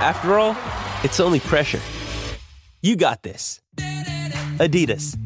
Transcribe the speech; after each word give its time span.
After 0.00 0.38
all, 0.38 0.56
it's 1.02 1.18
only 1.18 1.40
pressure. 1.40 1.80
You 2.82 2.94
got 2.94 3.24
this. 3.24 3.60
Adidas. 4.60 5.16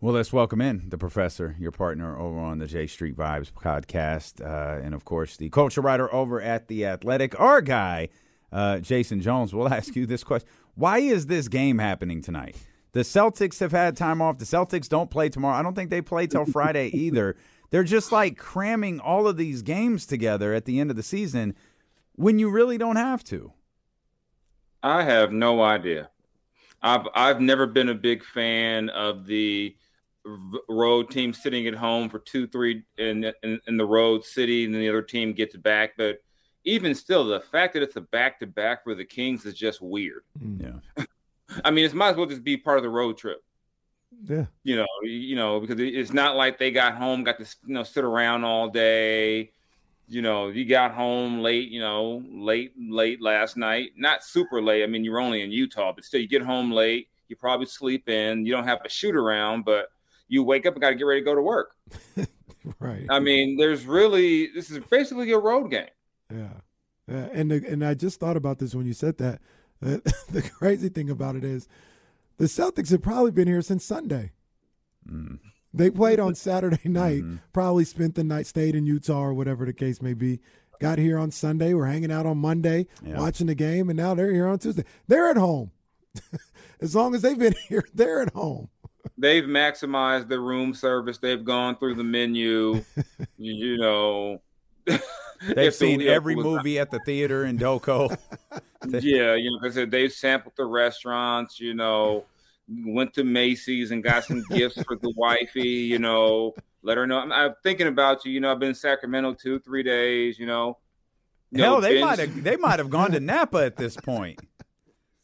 Well, 0.00 0.14
let's 0.14 0.32
welcome 0.32 0.60
in 0.60 0.90
the 0.90 0.96
professor, 0.96 1.56
your 1.58 1.72
partner 1.72 2.16
over 2.16 2.38
on 2.38 2.58
the 2.58 2.68
J 2.68 2.86
Street 2.86 3.16
Vibes 3.16 3.50
podcast, 3.50 4.40
uh, 4.40 4.80
and 4.80 4.94
of 4.94 5.04
course 5.04 5.36
the 5.36 5.48
culture 5.50 5.80
writer 5.80 6.12
over 6.14 6.40
at 6.40 6.68
the 6.68 6.86
Athletic, 6.86 7.38
our 7.40 7.60
guy, 7.60 8.08
uh, 8.52 8.78
Jason 8.78 9.20
Jones. 9.20 9.52
We'll 9.52 9.68
ask 9.74 9.96
you 9.96 10.06
this 10.06 10.22
question: 10.22 10.48
Why 10.76 10.98
is 10.98 11.26
this 11.26 11.48
game 11.48 11.78
happening 11.78 12.22
tonight? 12.22 12.54
The 12.92 13.00
Celtics 13.00 13.58
have 13.58 13.72
had 13.72 13.96
time 13.96 14.22
off. 14.22 14.38
The 14.38 14.44
Celtics 14.44 14.88
don't 14.88 15.10
play 15.10 15.28
tomorrow. 15.28 15.58
I 15.58 15.62
don't 15.62 15.74
think 15.74 15.90
they 15.90 16.00
play 16.00 16.28
till 16.28 16.44
Friday 16.46 16.88
either. 16.94 17.36
They're 17.76 17.84
just 17.84 18.10
like 18.10 18.38
cramming 18.38 19.00
all 19.00 19.28
of 19.28 19.36
these 19.36 19.60
games 19.60 20.06
together 20.06 20.54
at 20.54 20.64
the 20.64 20.80
end 20.80 20.88
of 20.88 20.96
the 20.96 21.02
season 21.02 21.54
when 22.14 22.38
you 22.38 22.48
really 22.48 22.78
don't 22.78 22.96
have 22.96 23.22
to. 23.24 23.52
I 24.82 25.02
have 25.02 25.30
no 25.30 25.62
idea. 25.62 26.08
I've 26.80 27.06
I've 27.14 27.42
never 27.42 27.66
been 27.66 27.90
a 27.90 27.94
big 27.94 28.24
fan 28.24 28.88
of 28.88 29.26
the 29.26 29.76
road 30.70 31.10
team 31.10 31.34
sitting 31.34 31.66
at 31.66 31.74
home 31.74 32.08
for 32.08 32.18
two, 32.18 32.46
three 32.46 32.82
in, 32.96 33.30
in, 33.42 33.60
in 33.66 33.76
the 33.76 33.84
road 33.84 34.24
city, 34.24 34.64
and 34.64 34.72
then 34.72 34.80
the 34.80 34.88
other 34.88 35.02
team 35.02 35.34
gets 35.34 35.54
back. 35.54 35.98
But 35.98 36.22
even 36.64 36.94
still, 36.94 37.26
the 37.26 37.40
fact 37.40 37.74
that 37.74 37.82
it's 37.82 37.96
a 37.96 38.00
back 38.00 38.40
to 38.40 38.46
back 38.46 38.84
for 38.84 38.94
the 38.94 39.04
Kings 39.04 39.44
is 39.44 39.52
just 39.52 39.82
weird. 39.82 40.22
Mm. 40.42 40.80
Yeah. 40.96 41.04
I 41.62 41.70
mean, 41.70 41.84
it 41.84 41.92
might 41.92 42.12
as 42.12 42.16
well 42.16 42.24
just 42.24 42.42
be 42.42 42.56
part 42.56 42.78
of 42.78 42.84
the 42.84 42.88
road 42.88 43.18
trip. 43.18 43.44
Yeah. 44.24 44.46
You 44.64 44.76
know, 44.76 44.86
you 45.02 45.36
know, 45.36 45.60
because 45.60 45.78
it's 45.80 46.12
not 46.12 46.36
like 46.36 46.58
they 46.58 46.70
got 46.70 46.94
home, 46.94 47.24
got 47.24 47.38
to 47.38 47.56
you 47.66 47.74
know 47.74 47.82
sit 47.82 48.04
around 48.04 48.44
all 48.44 48.68
day. 48.68 49.52
You 50.08 50.22
know, 50.22 50.48
you 50.48 50.64
got 50.64 50.92
home 50.92 51.40
late, 51.40 51.68
you 51.68 51.80
know, 51.80 52.22
late, 52.30 52.72
late 52.78 53.20
last 53.20 53.56
night. 53.56 53.90
Not 53.96 54.22
super 54.22 54.62
late. 54.62 54.84
I 54.84 54.86
mean, 54.86 55.02
you're 55.02 55.18
only 55.18 55.42
in 55.42 55.50
Utah, 55.50 55.92
but 55.92 56.04
still, 56.04 56.20
you 56.20 56.28
get 56.28 56.42
home 56.42 56.70
late. 56.70 57.08
You 57.28 57.34
probably 57.34 57.66
sleep 57.66 58.08
in. 58.08 58.46
You 58.46 58.52
don't 58.52 58.68
have 58.68 58.78
a 58.84 58.88
shoot 58.88 59.16
around, 59.16 59.64
but 59.64 59.88
you 60.28 60.44
wake 60.44 60.64
up 60.64 60.74
and 60.74 60.80
got 60.80 60.90
to 60.90 60.94
get 60.94 61.04
ready 61.04 61.22
to 61.22 61.24
go 61.24 61.34
to 61.34 61.42
work. 61.42 61.74
right. 62.78 63.04
I 63.10 63.18
mean, 63.18 63.56
there's 63.56 63.84
really 63.84 64.46
this 64.48 64.70
is 64.70 64.78
basically 64.90 65.32
a 65.32 65.38
road 65.38 65.70
game. 65.70 65.88
Yeah. 66.32 66.48
Yeah. 67.08 67.28
And 67.32 67.50
the, 67.50 67.64
and 67.68 67.84
I 67.84 67.94
just 67.94 68.20
thought 68.20 68.36
about 68.36 68.58
this 68.58 68.74
when 68.74 68.86
you 68.86 68.94
said 68.94 69.18
that. 69.18 69.40
The 70.30 70.42
crazy 70.42 70.88
thing 70.88 71.10
about 71.10 71.36
it 71.36 71.44
is 71.44 71.68
the 72.38 72.44
Celtics 72.46 72.90
have 72.90 73.02
probably 73.02 73.30
been 73.30 73.48
here 73.48 73.62
since 73.62 73.84
Sunday. 73.84 74.32
Mm. 75.10 75.38
They 75.72 75.90
played 75.90 76.18
on 76.20 76.34
Saturday 76.34 76.80
night, 76.88 77.22
Mm-hmm. 77.22 77.36
probably 77.52 77.84
spent 77.84 78.14
the 78.14 78.24
night, 78.24 78.46
stayed 78.46 78.74
in 78.74 78.86
Utah 78.86 79.20
or 79.22 79.34
whatever 79.34 79.64
the 79.66 79.72
case 79.72 80.00
may 80.02 80.14
be. 80.14 80.40
Got 80.80 80.98
here 80.98 81.18
on 81.18 81.30
Sunday. 81.30 81.72
We're 81.74 81.86
hanging 81.86 82.12
out 82.12 82.26
on 82.26 82.38
Monday, 82.38 82.86
Yeah. 83.04 83.18
watching 83.20 83.46
the 83.46 83.54
game, 83.54 83.88
and 83.88 83.96
now 83.96 84.14
they're 84.14 84.32
here 84.32 84.46
on 84.46 84.58
Tuesday. 84.58 84.84
They're 85.08 85.28
at 85.30 85.36
home. 85.38 85.70
as 86.80 86.94
long 86.94 87.14
as 87.14 87.22
they've 87.22 87.38
been 87.38 87.54
here, 87.68 87.84
they're 87.94 88.20
at 88.22 88.32
home. 88.34 88.68
They've 89.18 89.44
maximized 89.44 90.28
the 90.28 90.40
room 90.40 90.74
service. 90.74 91.18
They've 91.18 91.44
gone 91.44 91.76
through 91.78 91.94
the 91.94 92.04
menu. 92.04 92.82
you, 93.38 93.54
you 93.54 93.78
know, 93.78 94.42
They've 95.42 95.56
the 95.56 95.70
seen 95.70 95.98
wheel 95.98 96.12
every 96.12 96.34
movie 96.34 96.78
at 96.78 96.90
the 96.90 96.98
theater 97.00 97.44
in 97.44 97.58
DOCO. 97.58 98.16
yeah, 98.88 99.34
you 99.34 99.50
know, 99.50 99.58
because 99.60 99.90
they've 99.90 100.12
sampled 100.12 100.54
the 100.56 100.64
restaurants. 100.64 101.60
You 101.60 101.74
know, 101.74 102.24
went 102.68 103.12
to 103.14 103.24
Macy's 103.24 103.90
and 103.90 104.02
got 104.02 104.24
some 104.24 104.42
gifts 104.50 104.82
for 104.82 104.96
the 104.96 105.12
wifey. 105.16 105.68
You 105.68 105.98
know, 105.98 106.54
let 106.82 106.96
her 106.96 107.06
know 107.06 107.18
I'm, 107.18 107.32
I'm 107.32 107.54
thinking 107.62 107.86
about 107.86 108.24
you. 108.24 108.32
You 108.32 108.40
know, 108.40 108.50
I've 108.52 108.58
been 108.58 108.70
in 108.70 108.74
Sacramento 108.74 109.34
two, 109.34 109.58
three 109.60 109.82
days. 109.82 110.38
You 110.38 110.46
know, 110.46 110.78
You 111.50 111.62
Hell, 111.62 111.74
know, 111.74 111.80
they 111.82 112.00
might 112.00 112.18
have 112.18 112.42
they 112.42 112.56
might 112.56 112.78
have 112.78 112.90
gone 112.90 113.12
to 113.12 113.20
Napa 113.20 113.58
at 113.58 113.76
this 113.76 113.96
point. 113.96 114.40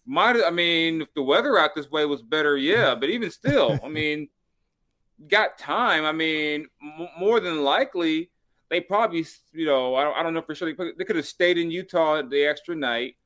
Might 0.05 0.43
I 0.45 0.51
mean, 0.51 1.03
if 1.03 1.15
the 1.15 1.23
weather 1.23 1.57
out 1.57 1.77
this 1.77 1.89
way 1.89 2.05
was 2.07 2.23
better, 2.23 2.57
yeah. 2.57 2.97
But 2.97 3.09
even 3.11 3.31
still, 3.31 3.79
I 3.85 3.89
mean, 3.89 4.29
got 5.29 5.59
time. 5.59 6.05
I 6.05 6.11
mean, 6.11 6.67
m- 6.83 7.09
more 7.21 7.39
than 7.39 7.63
likely, 7.63 8.32
they 8.73 8.81
probably, 8.81 9.25
you 9.53 9.67
know, 9.67 9.95
I 9.95 10.03
don't, 10.03 10.17
I 10.17 10.23
don't 10.23 10.33
know 10.33 10.41
for 10.41 10.55
sure. 10.55 10.67
They, 10.67 10.75
could- 10.75 10.97
they 10.97 11.05
could 11.05 11.17
have 11.17 11.27
stayed 11.27 11.59
in 11.59 11.71
Utah 11.71 12.23
the 12.23 12.47
extra 12.47 12.75
night, 12.75 13.17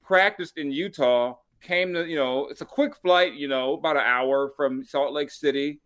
practiced 0.00 0.58
in 0.58 0.70
Utah, 0.70 1.34
came 1.60 1.92
to, 1.94 2.06
you 2.06 2.14
know, 2.14 2.46
it's 2.46 2.60
a 2.60 2.64
quick 2.64 2.94
flight, 2.94 3.34
you 3.34 3.48
know, 3.48 3.74
about 3.74 3.96
an 3.96 4.04
hour 4.06 4.50
from 4.56 4.84
Salt 4.84 5.12
Lake 5.12 5.30
City, 5.30 5.80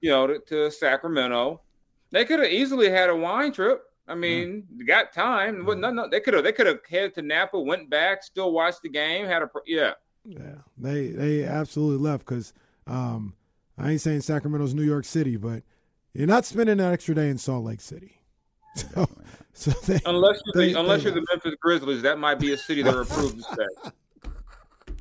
you 0.00 0.10
know, 0.10 0.26
to, 0.26 0.40
to 0.40 0.70
Sacramento. 0.72 1.60
They 2.10 2.24
could 2.24 2.40
have 2.40 2.50
easily 2.50 2.90
had 2.90 3.10
a 3.10 3.16
wine 3.16 3.52
trip. 3.52 3.84
I 4.08 4.16
mean, 4.16 4.64
they 4.76 4.84
got 4.84 5.12
time. 5.12 5.64
But 5.64 5.78
no, 5.78 5.90
no, 5.90 6.08
they 6.08 6.18
could 6.20 6.34
have. 6.34 6.42
They 6.42 6.52
could 6.52 6.66
have 6.66 6.80
headed 6.88 7.14
to 7.14 7.22
Napa, 7.22 7.58
went 7.60 7.88
back, 7.90 8.24
still 8.24 8.52
watched 8.52 8.82
the 8.82 8.88
game, 8.88 9.26
had 9.26 9.42
a 9.42 9.50
yeah. 9.66 9.92
Yeah, 10.24 10.56
they 10.76 11.08
they 11.08 11.44
absolutely 11.44 11.98
left 12.04 12.24
because 12.26 12.52
um, 12.88 13.34
I 13.78 13.92
ain't 13.92 14.00
saying 14.00 14.22
Sacramento's 14.22 14.74
New 14.74 14.82
York 14.82 15.04
City, 15.04 15.36
but 15.36 15.62
you're 16.12 16.26
not 16.26 16.44
spending 16.44 16.80
an 16.80 16.92
extra 16.92 17.14
day 17.14 17.28
in 17.28 17.38
Salt 17.38 17.64
Lake 17.64 17.80
City. 17.80 18.15
So, 18.76 19.08
so 19.54 19.70
they, 19.86 20.00
Unless 20.04 20.40
you're 20.44 20.66
they- 20.66 20.72
the, 20.74 20.80
unless 20.80 20.98
they 21.02 21.10
you're 21.10 21.14
the 21.20 21.26
Memphis 21.32 21.54
Grizzlies, 21.60 22.02
that 22.02 22.18
might 22.18 22.38
be 22.38 22.52
a 22.52 22.58
city 22.58 22.82
they're 22.82 23.00
approved 23.00 23.36
to 23.38 23.42
stay. 23.42 23.90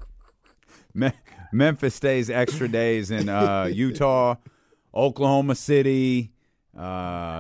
Me- 0.94 1.12
Memphis 1.52 1.94
stays 1.96 2.30
extra 2.30 2.68
days 2.68 3.12
in 3.12 3.28
uh, 3.28 3.66
Utah, 3.72 4.35
Oklahoma 4.94 5.56
City, 5.56 6.31
uh, 6.78 6.81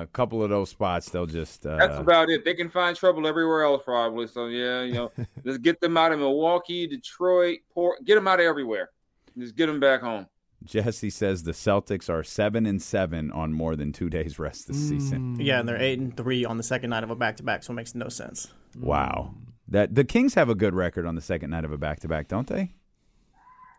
a 0.03 0.07
couple 0.11 0.43
of 0.43 0.49
those 0.49 0.69
spots. 0.69 1.09
They'll 1.09 1.25
just 1.25 1.65
uh, 1.65 1.77
That's 1.77 1.97
about 1.97 2.29
it. 2.29 2.43
They 2.43 2.53
can 2.53 2.69
find 2.69 2.95
trouble 2.97 3.27
everywhere 3.27 3.63
else, 3.63 3.81
probably. 3.85 4.27
So 4.27 4.47
yeah, 4.47 4.81
you 4.83 4.93
know, 4.93 5.11
just 5.45 5.61
get 5.61 5.79
them 5.79 5.95
out 5.97 6.11
of 6.11 6.19
Milwaukee, 6.19 6.85
Detroit, 6.87 7.59
Port, 7.73 8.03
get 8.03 8.15
them 8.15 8.27
out 8.27 8.39
of 8.39 8.45
everywhere. 8.45 8.91
Just 9.37 9.55
get 9.55 9.67
them 9.67 9.79
back 9.79 10.01
home. 10.01 10.27
Jesse 10.65 11.09
says 11.09 11.43
the 11.43 11.51
Celtics 11.51 12.09
are 12.09 12.23
seven 12.23 12.65
and 12.65 12.81
seven 12.81 13.31
on 13.31 13.53
more 13.53 13.75
than 13.75 13.91
two 13.91 14.09
days 14.09 14.39
rest 14.39 14.67
this 14.67 14.89
season. 14.89 15.37
Mm. 15.37 15.45
Yeah, 15.45 15.59
and 15.59 15.69
they're 15.69 15.81
eight 15.81 15.99
and 15.99 16.15
three 16.15 16.43
on 16.43 16.57
the 16.57 16.63
second 16.63 16.89
night 16.89 17.03
of 17.03 17.09
a 17.11 17.15
back 17.15 17.37
to 17.37 17.43
back, 17.43 17.63
so 17.63 17.71
it 17.71 17.75
makes 17.75 17.93
no 17.95 18.09
sense. 18.09 18.51
Wow, 18.79 19.35
that 19.67 19.95
the 19.95 20.03
Kings 20.03 20.33
have 20.33 20.49
a 20.49 20.55
good 20.55 20.73
record 20.73 21.05
on 21.05 21.15
the 21.15 21.21
second 21.21 21.51
night 21.51 21.65
of 21.65 21.71
a 21.71 21.77
back 21.77 21.99
to 22.01 22.07
back, 22.07 22.27
don't 22.27 22.47
they? 22.47 22.73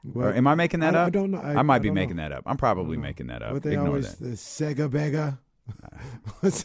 Well, 0.05 0.29
or 0.29 0.35
am 0.35 0.47
I 0.47 0.55
making 0.55 0.81
that 0.81 0.95
I- 0.95 1.01
I 1.01 1.07
up? 1.07 1.13
don't 1.13 1.33
know. 1.33 1.41
I- 1.41 1.63
might 1.63 1.77
I 1.77 1.79
be 1.81 1.91
making 1.91 2.17
know. 2.17 2.23
that 2.29 2.33
up. 2.33 2.45
I'm 2.47 2.57
probably 2.57 2.97
mm. 2.97 3.03
making 3.03 3.27
that 3.27 3.43
up. 3.43 3.55
What 3.55 3.63
they 3.65 3.73
Ignore 3.73 3.89
always 3.89 4.15
that. 4.15 4.25
the 4.25 4.37
Sega 4.37 4.89
Bega. 4.91 5.41
what's, 6.41 6.65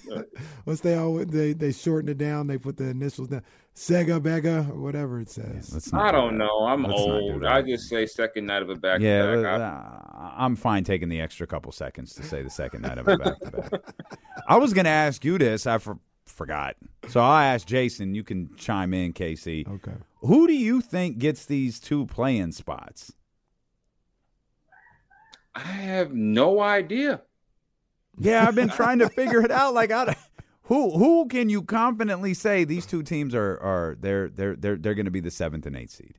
what's 0.63 0.81
they 0.81 0.95
always 0.95 1.27
they 1.27 1.53
they 1.53 1.71
shorten 1.71 2.09
it 2.09 2.17
down? 2.17 2.47
They 2.47 2.57
put 2.57 2.77
the 2.77 2.89
initials 2.89 3.29
down. 3.29 3.43
Sega 3.75 4.21
Bega 4.21 4.67
or 4.71 4.79
whatever 4.81 5.19
it 5.19 5.29
says. 5.29 5.73
Let's 5.73 5.93
I 5.93 6.11
do 6.11 6.11
don't 6.11 6.37
that. 6.37 6.43
know. 6.45 6.65
I'm 6.65 6.83
Let's 6.83 7.05
not 7.05 7.05
do 7.05 7.11
old. 7.33 7.45
I 7.45 7.61
just 7.61 7.87
say 7.89 8.05
second 8.05 8.45
night 8.45 8.61
of 8.61 8.69
a 8.69 8.75
back 8.75 8.99
Yeah, 8.99 9.23
to 9.25 9.49
uh, 9.49 9.57
back. 9.57 10.33
I'm 10.37 10.55
fine 10.55 10.83
taking 10.83 11.09
the 11.09 11.21
extra 11.21 11.47
couple 11.47 11.71
seconds 11.71 12.13
to 12.15 12.23
say 12.23 12.41
the 12.41 12.49
second 12.49 12.81
night 12.81 12.97
of 12.97 13.07
a 13.07 13.17
back 13.17 13.39
to 13.39 13.51
back. 13.51 13.71
I 14.47 14.57
was 14.57 14.73
going 14.73 14.85
to 14.85 14.91
ask 14.91 15.23
you 15.23 15.37
this. 15.37 15.65
I 15.65 15.77
for, 15.77 15.97
forgot. 16.25 16.75
So 17.07 17.21
I'll 17.21 17.31
ask 17.55 17.65
Jason. 17.65 18.13
You 18.13 18.23
can 18.23 18.49
chime 18.57 18.93
in, 18.93 19.13
Casey. 19.13 19.65
Okay. 19.67 19.93
Who 20.19 20.47
do 20.47 20.53
you 20.53 20.81
think 20.81 21.17
gets 21.17 21.45
these 21.45 21.79
two 21.79 22.05
playing 22.07 22.51
spots? 22.51 23.13
I 25.55 25.61
have 25.61 26.13
no 26.13 26.59
idea. 26.61 27.21
Yeah, 28.21 28.47
I've 28.47 28.55
been 28.55 28.69
trying 28.69 28.99
to 28.99 29.09
figure 29.09 29.41
it 29.41 29.51
out. 29.51 29.73
Like, 29.73 29.91
I, 29.91 30.15
who 30.63 30.97
who 30.97 31.27
can 31.27 31.49
you 31.49 31.63
confidently 31.63 32.33
say 32.33 32.63
these 32.63 32.85
two 32.85 33.03
teams 33.03 33.35
are 33.35 33.57
are 33.59 33.97
they're 33.99 34.29
they're 34.29 34.55
they're 34.55 34.75
they're 34.77 34.93
going 34.95 35.05
to 35.05 35.11
be 35.11 35.19
the 35.19 35.31
seventh 35.31 35.65
and 35.65 35.75
eighth 35.75 35.91
seed? 35.91 36.15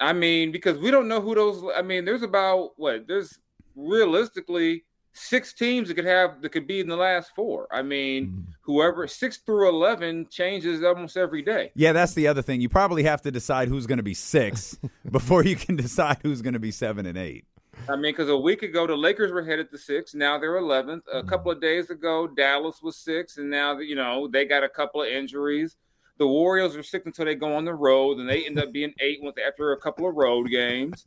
I 0.00 0.12
mean, 0.12 0.52
because 0.52 0.78
we 0.78 0.90
don't 0.90 1.06
know 1.06 1.20
who 1.20 1.34
those. 1.34 1.62
I 1.76 1.82
mean, 1.82 2.04
there's 2.04 2.22
about 2.22 2.72
what? 2.76 3.06
There's 3.06 3.38
realistically 3.76 4.84
six 5.12 5.52
teams 5.52 5.88
that 5.88 5.94
could 5.94 6.04
have 6.04 6.42
that 6.42 6.50
could 6.50 6.66
be 6.66 6.80
in 6.80 6.88
the 6.88 6.96
last 6.96 7.30
four. 7.36 7.68
I 7.70 7.82
mean, 7.82 8.26
mm-hmm. 8.26 8.40
whoever 8.62 9.06
six 9.06 9.38
through 9.38 9.68
eleven 9.68 10.26
changes 10.30 10.82
almost 10.82 11.16
every 11.16 11.42
day. 11.42 11.70
Yeah, 11.74 11.92
that's 11.92 12.14
the 12.14 12.26
other 12.26 12.42
thing. 12.42 12.60
You 12.60 12.68
probably 12.68 13.04
have 13.04 13.22
to 13.22 13.30
decide 13.30 13.68
who's 13.68 13.86
going 13.86 13.98
to 13.98 14.02
be 14.02 14.14
six 14.14 14.76
before 15.10 15.44
you 15.44 15.56
can 15.56 15.76
decide 15.76 16.18
who's 16.22 16.42
going 16.42 16.54
to 16.54 16.60
be 16.60 16.70
seven 16.70 17.06
and 17.06 17.16
eight. 17.16 17.44
I 17.88 17.96
mean, 17.96 18.12
because 18.12 18.28
a 18.28 18.36
week 18.36 18.62
ago 18.62 18.86
the 18.86 18.96
Lakers 18.96 19.30
were 19.32 19.44
headed 19.44 19.70
to 19.70 19.78
six, 19.78 20.14
now 20.14 20.38
they're 20.38 20.56
eleventh. 20.56 21.04
A 21.12 21.22
Mm. 21.22 21.28
couple 21.28 21.50
of 21.52 21.60
days 21.60 21.90
ago 21.90 22.26
Dallas 22.26 22.80
was 22.82 22.96
six, 22.96 23.36
and 23.38 23.50
now 23.50 23.78
you 23.78 23.94
know 23.94 24.26
they 24.28 24.44
got 24.44 24.62
a 24.64 24.68
couple 24.68 25.02
of 25.02 25.08
injuries. 25.08 25.76
The 26.18 26.26
Warriors 26.26 26.76
are 26.76 26.82
six 26.82 27.04
until 27.06 27.24
they 27.24 27.34
go 27.34 27.54
on 27.56 27.64
the 27.64 27.74
road, 27.74 28.18
and 28.18 28.28
they 28.28 28.46
end 28.46 28.58
up 28.58 28.72
being 28.72 28.94
eight 29.00 29.18
with 29.22 29.34
after 29.38 29.72
a 29.72 29.80
couple 29.80 30.08
of 30.08 30.14
road 30.14 30.48
games. 30.50 31.06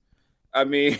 I 0.53 0.63
mean, 0.65 0.97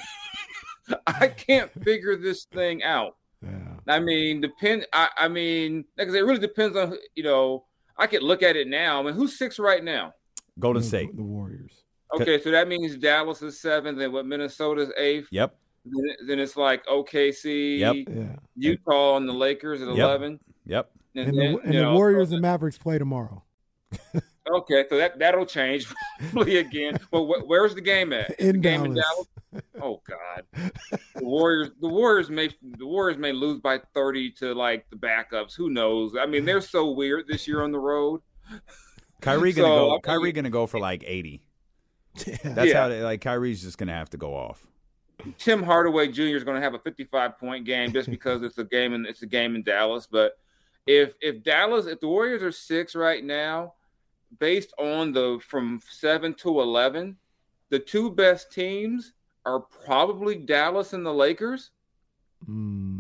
I 1.07 1.27
can't 1.27 1.71
figure 1.83 2.15
this 2.15 2.45
thing 2.45 2.83
out. 2.83 3.17
Yeah. 3.43 3.49
I 3.87 3.99
mean, 3.99 4.41
depend. 4.41 4.85
I, 4.93 5.09
I 5.17 5.27
mean, 5.27 5.85
because 5.95 6.13
it 6.15 6.21
really 6.25 6.39
depends 6.39 6.75
on 6.77 6.97
you 7.15 7.23
know. 7.23 7.65
I 7.99 8.05
could 8.05 8.21
look 8.21 8.43
at 8.43 8.55
it 8.55 8.67
now. 8.67 8.99
I 8.99 9.03
mean, 9.03 9.15
who's 9.15 9.39
six 9.39 9.57
right 9.57 9.83
now? 9.83 10.13
Golden 10.59 10.83
State. 10.83 11.15
The 11.15 11.23
Warriors. 11.23 11.83
Okay, 12.15 12.42
so 12.42 12.51
that 12.51 12.68
means 12.68 12.95
Dallas 12.98 13.42
is 13.42 13.59
seventh, 13.59 14.00
and 14.00 14.13
what 14.13 14.25
Minnesota's 14.25 14.92
eighth. 14.98 15.27
Yep. 15.31 15.56
Then, 15.86 16.04
then 16.27 16.39
it's 16.39 16.56
like 16.57 16.86
OKC, 16.86 17.80
Yep. 17.80 17.95
Yeah. 18.09 18.36
Utah, 18.56 19.18
and 19.18 19.27
the 19.27 19.33
Lakers 19.33 19.81
at 19.81 19.89
Yep. 19.89 19.98
eleven. 19.98 20.39
Yep. 20.65 20.92
And, 21.15 21.27
then, 21.27 21.36
the, 21.36 21.44
and 21.59 21.74
you 21.74 21.80
the 21.80 21.86
know, 21.86 21.94
Warriors 21.94 22.31
and 22.31 22.42
Mavericks 22.42 22.77
play 22.77 22.98
tomorrow. 22.98 23.44
Okay, 24.50 24.86
so 24.89 24.95
that 24.95 25.19
that'll 25.19 25.45
change 25.45 25.88
probably 26.31 26.56
again. 26.56 26.98
But 27.12 27.25
wh- 27.25 27.45
where's 27.50 27.75
the 27.75 27.81
game 27.81 28.13
at? 28.13 28.30
In 28.39 28.54
the 28.54 28.59
game 28.59 28.86
in 28.86 28.94
Dallas. 28.94 29.27
Dallas. 29.51 29.63
Oh 29.81 30.01
God, 30.07 30.71
the 31.15 31.25
Warriors. 31.25 31.71
The 31.81 31.88
Warriors 31.89 32.30
may 32.30 32.48
the 32.77 32.86
Warriors 32.88 33.18
may 33.18 33.33
lose 33.33 33.59
by 33.59 33.80
thirty 33.94 34.31
to 34.39 34.54
like 34.56 34.89
the 34.89 34.95
backups. 34.95 35.54
Who 35.54 35.69
knows? 35.69 36.15
I 36.18 36.27
mean, 36.27 36.45
they're 36.45 36.62
so 36.62 36.92
weird 36.92 37.27
this 37.27 37.45
year 37.45 37.62
on 37.62 37.74
the 37.74 37.80
road. 37.80 38.21
Kyrie 39.19 39.51
gonna 39.51 39.68
So, 39.68 39.89
go. 39.89 40.00
Kyrie 40.00 40.31
gonna 40.31 40.50
go 40.50 40.65
for 40.65 40.80
like 40.80 41.04
eighty. 41.06 41.42
Yeah. 42.25 42.37
That's 42.43 42.69
Yeah. 42.69 42.81
how. 42.81 42.89
They, 42.89 43.03
like 43.03 43.21
Kyrie's 43.21 43.61
just 43.61 43.77
gonna 43.77 43.93
have 43.93 44.09
to 44.11 44.17
go 44.17 44.33
off. 44.35 44.65
Tim 45.37 45.63
Hardaway 45.63 46.09
Jr. 46.09 46.21
is 46.37 46.43
going 46.43 46.55
to 46.57 46.61
have 46.61 46.75
a 46.75 46.79
55 46.79 47.39
point 47.39 47.65
game 47.65 47.91
just 47.91 48.07
because 48.09 48.43
it's 48.43 48.59
a 48.59 48.63
game 48.63 48.93
and 48.93 49.05
it's 49.07 49.23
a 49.23 49.25
game 49.25 49.55
in 49.55 49.63
Dallas. 49.63 50.07
But 50.09 50.37
if 50.85 51.15
if 51.21 51.41
Dallas, 51.43 51.87
if 51.87 51.99
the 51.99 52.07
Warriors 52.07 52.43
are 52.43 52.51
six 52.51 52.95
right 52.95 53.23
now, 53.23 53.73
based 54.39 54.73
on 54.77 55.11
the 55.13 55.39
from 55.45 55.81
seven 55.89 56.35
to 56.35 56.61
11, 56.61 57.17
the 57.69 57.79
two 57.79 58.11
best 58.11 58.51
teams 58.53 59.13
are 59.43 59.59
probably 59.59 60.35
Dallas 60.35 60.93
and 60.93 61.03
the 61.03 61.13
Lakers. 61.13 61.71
Mm, 62.49 62.99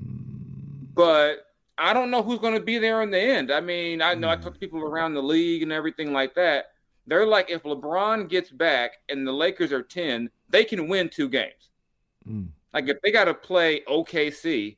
But 0.95 1.45
I 1.77 1.93
don't 1.93 2.09
know 2.09 2.23
who's 2.23 2.39
going 2.39 2.55
to 2.55 2.59
be 2.59 2.79
there 2.79 3.01
in 3.03 3.11
the 3.11 3.19
end. 3.19 3.51
I 3.51 3.61
mean, 3.61 4.01
I 4.01 4.15
know 4.15 4.29
I 4.29 4.35
talked 4.37 4.55
to 4.55 4.59
people 4.59 4.81
around 4.81 5.13
the 5.13 5.21
league 5.21 5.61
and 5.61 5.71
everything 5.71 6.11
like 6.13 6.33
that. 6.35 6.71
They're 7.07 7.25
like, 7.25 7.49
if 7.49 7.63
LeBron 7.63 8.29
gets 8.29 8.51
back 8.51 8.91
and 9.09 9.25
the 9.25 9.31
Lakers 9.31 9.71
are 9.71 9.81
10, 9.81 10.29
they 10.49 10.63
can 10.65 10.87
win 10.87 11.09
two 11.09 11.29
games. 11.29 11.69
mm. 12.27 12.47
Like 12.73 12.89
if 12.89 13.01
they 13.01 13.11
got 13.11 13.25
to 13.25 13.33
play 13.33 13.81
OKC, 13.87 14.77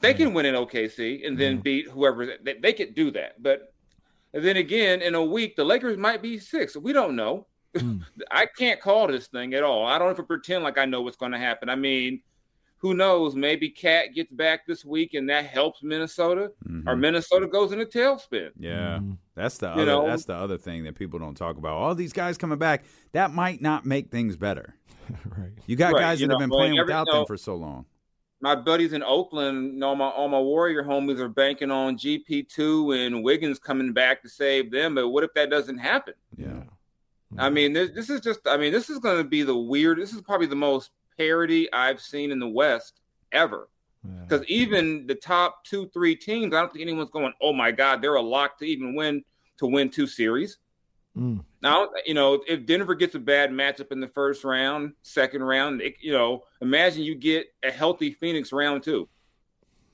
they 0.00 0.14
can 0.14 0.32
win 0.32 0.46
in 0.46 0.54
OKC 0.54 1.26
and 1.26 1.38
then 1.38 1.58
Mhm. 1.58 1.62
beat 1.62 1.88
whoever 1.88 2.26
they, 2.42 2.54
they 2.54 2.72
could 2.72 2.94
do 2.94 3.10
that. 3.10 3.42
But 3.42 3.74
then 4.32 4.56
again, 4.56 5.02
in 5.02 5.14
a 5.14 5.22
week, 5.24 5.54
the 5.56 5.64
Lakers 5.64 5.98
might 5.98 6.22
be 6.22 6.38
six. 6.38 6.74
We 6.76 6.92
don't 6.94 7.14
know. 7.14 7.46
Mm. 7.74 8.00
I 8.30 8.46
can't 8.46 8.80
call 8.80 9.06
this 9.08 9.28
thing 9.28 9.52
at 9.54 9.62
all. 9.62 9.86
I 9.86 9.98
don't 9.98 10.12
even 10.12 10.24
pretend 10.24 10.64
like 10.64 10.78
I 10.78 10.86
know 10.86 11.02
what's 11.02 11.18
going 11.18 11.32
to 11.32 11.38
happen. 11.38 11.68
I 11.68 11.76
mean, 11.76 12.22
who 12.80 12.94
knows? 12.94 13.34
Maybe 13.34 13.68
KAT 13.70 14.14
gets 14.14 14.30
back 14.32 14.66
this 14.66 14.84
week 14.84 15.14
and 15.14 15.28
that 15.30 15.46
helps 15.46 15.82
Minnesota, 15.82 16.52
Mhm. 16.66 16.86
or 16.86 16.96
Minnesota 16.96 17.46
goes 17.46 17.72
in 17.72 17.80
a 17.80 17.84
tailspin. 17.86 18.50
Yeah, 18.58 18.98
Mhm. 19.00 19.18
that's 19.34 19.58
the 19.58 19.66
You 19.68 19.72
other. 19.82 19.86
know? 19.86 20.06
that's 20.06 20.24
the 20.24 20.34
other 20.34 20.58
thing 20.58 20.84
that 20.84 20.94
people 20.94 21.18
don't 21.18 21.36
talk 21.36 21.56
about. 21.56 21.72
All 21.76 21.94
these 21.94 22.12
guys 22.12 22.36
coming 22.38 22.58
back, 22.58 22.84
that 23.12 23.32
might 23.32 23.60
not 23.60 23.84
make 23.86 24.10
things 24.10 24.36
better. 24.36 24.74
right. 25.36 25.52
You 25.66 25.76
got 25.76 25.92
Right, 25.92 26.00
guys 26.00 26.20
you 26.20 26.26
that 26.28 26.34
have 26.34 26.40
been 26.40 26.50
playing 26.50 26.78
every- 26.78 26.84
without 26.84 27.06
you 27.08 27.12
them 27.14 27.26
for 27.26 27.36
so 27.36 27.54
long. 27.56 27.86
my 28.42 28.54
buddies 28.54 28.94
in 28.94 29.02
Oakland, 29.02 29.74
you 29.74 29.78
know, 29.80 29.94
my 29.94 30.06
all 30.08 30.28
my 30.28 30.38
Warrior 30.40 30.82
homies 30.82 31.18
are 31.18 31.28
banking 31.28 31.70
on 31.70 31.98
GP 31.98 32.42
two 32.44 32.92
and 32.92 33.22
Wiggins 33.22 33.58
coming 33.58 33.92
back 33.92 34.22
to 34.22 34.28
save 34.30 34.70
them. 34.70 34.94
But 34.94 35.08
what 35.08 35.24
if 35.24 35.34
that 35.34 35.50
doesn't 35.50 35.76
happen? 35.78 36.14
Yeah. 36.36 36.62
I 37.38 37.50
mean, 37.50 37.74
this, 37.74 37.90
this 37.90 38.08
is 38.10 38.20
just. 38.22 38.40
I 38.48 38.56
mean, 38.56 38.72
this 38.72 38.88
is 38.90 38.98
going 38.98 39.18
to 39.18 39.28
be 39.28 39.42
the 39.42 39.54
weird. 39.56 39.98
This 39.98 40.12
is 40.14 40.20
probably 40.22 40.46
the 40.48 40.56
most 40.56 40.90
parity 41.20 41.70
I've 41.70 42.00
seen 42.00 42.30
in 42.30 42.38
the 42.38 42.48
West 42.48 43.00
ever. 43.30 43.68
Yeah. 44.02 44.22
Because 44.22 44.46
even 44.46 45.06
the 45.06 45.14
top 45.14 45.64
two, 45.64 45.90
three 45.90 46.16
teams, 46.16 46.54
I 46.54 46.60
don't 46.60 46.72
think 46.72 46.82
anyone's 46.82 47.10
going. 47.10 47.34
Oh 47.42 47.52
my 47.52 47.70
God, 47.70 48.00
they're 48.00 48.14
a 48.14 48.22
lock 48.22 48.58
to 48.58 48.64
even 48.64 48.94
win 48.94 49.22
to 49.58 49.66
win 49.66 49.90
two 49.90 50.06
series. 50.06 50.56
Mm. 51.14 51.44
Now, 51.60 51.90
you 52.06 52.14
know, 52.14 52.42
if 52.48 52.64
Denver 52.64 52.94
gets 52.94 53.14
a 53.14 53.18
bad 53.18 53.50
matchup 53.50 53.92
in 53.92 54.00
the 54.00 54.08
first 54.08 54.44
round, 54.44 54.94
second 55.02 55.42
round, 55.42 55.82
it, 55.82 55.96
you 56.00 56.12
know, 56.12 56.44
imagine 56.62 57.02
you 57.02 57.14
get 57.14 57.48
a 57.62 57.70
healthy 57.70 58.12
Phoenix 58.12 58.52
round 58.52 58.82
two. 58.82 59.06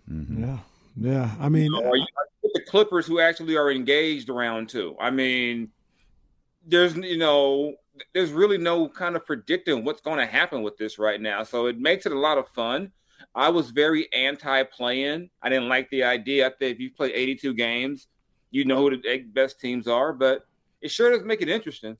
Mhm. 0.08 0.40
Yeah. 0.40 0.58
Yeah. 0.96 1.34
I 1.40 1.48
mean, 1.48 1.74
or 1.74 1.96
you 1.96 2.06
get 2.42 2.52
the 2.54 2.70
Clippers 2.70 3.06
who 3.06 3.18
actually 3.18 3.56
are 3.56 3.72
engaged 3.72 4.30
around 4.30 4.68
two. 4.68 4.94
I 5.00 5.10
mean, 5.10 5.72
there's 6.64 6.94
you 6.94 7.18
know, 7.18 7.74
there's 8.14 8.32
really 8.32 8.58
no 8.58 8.88
kind 8.88 9.16
of 9.16 9.24
predicting 9.24 9.84
what's 9.84 10.00
going 10.00 10.18
to 10.18 10.26
happen 10.26 10.62
with 10.62 10.76
this 10.76 10.98
right 10.98 11.20
now. 11.20 11.42
So 11.44 11.66
it 11.66 11.78
makes 11.78 12.06
it 12.06 12.12
a 12.12 12.18
lot 12.18 12.38
of 12.38 12.48
fun. 12.48 12.92
I 13.34 13.48
was 13.48 13.70
very 13.70 14.12
anti-play-in. 14.12 15.30
I 15.42 15.48
didn't 15.48 15.68
like 15.68 15.88
the 15.90 16.04
idea. 16.04 16.46
I 16.46 16.50
think 16.50 16.74
if 16.74 16.80
you 16.80 16.90
play 16.90 17.12
82 17.12 17.54
games, 17.54 18.08
you 18.50 18.64
know 18.64 18.76
who 18.78 18.96
the 19.00 19.18
best 19.32 19.60
teams 19.60 19.86
are, 19.88 20.12
but 20.12 20.46
it 20.80 20.90
sure 20.90 21.10
does 21.10 21.22
make 21.24 21.42
it 21.42 21.48
interesting. 21.48 21.96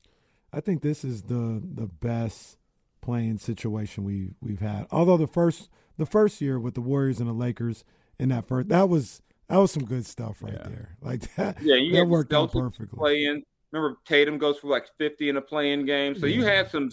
I 0.53 0.61
think 0.61 0.81
this 0.81 1.03
is 1.03 1.23
the 1.23 1.61
the 1.63 1.87
best 1.87 2.57
play-in 3.01 3.37
situation 3.37 4.03
we 4.03 4.31
we've 4.41 4.61
had. 4.61 4.87
Although 4.91 5.17
the 5.17 5.27
first 5.27 5.69
the 5.97 6.05
first 6.05 6.39
year 6.41 6.59
with 6.59 6.73
the 6.73 6.81
Warriors 6.81 7.19
and 7.19 7.27
the 7.29 7.33
Lakers 7.33 7.83
in 8.19 8.29
that 8.29 8.47
first 8.47 8.69
that 8.69 8.89
was 8.89 9.21
that 9.49 9.57
was 9.57 9.71
some 9.71 9.85
good 9.85 10.05
stuff 10.05 10.37
right 10.41 10.53
Yeah. 10.53 10.67
there. 10.69 10.97
Like 11.01 11.21
that 11.35 11.61
Yeah, 11.61 11.75
you 11.75 11.93
that 11.93 12.07
worked 12.07 12.33
out 12.33 12.51
perfectly. 12.53 12.97
Play-in. 12.97 13.43
Remember, 13.71 13.97
Tatum 14.05 14.37
goes 14.37 14.57
for 14.59 14.67
like 14.67 14.87
50 14.97 15.29
in 15.29 15.37
a 15.37 15.41
play-in 15.41 15.85
game. 15.85 16.15
So 16.15 16.25
you 16.25 16.45
had 16.45 16.69
some. 16.71 16.89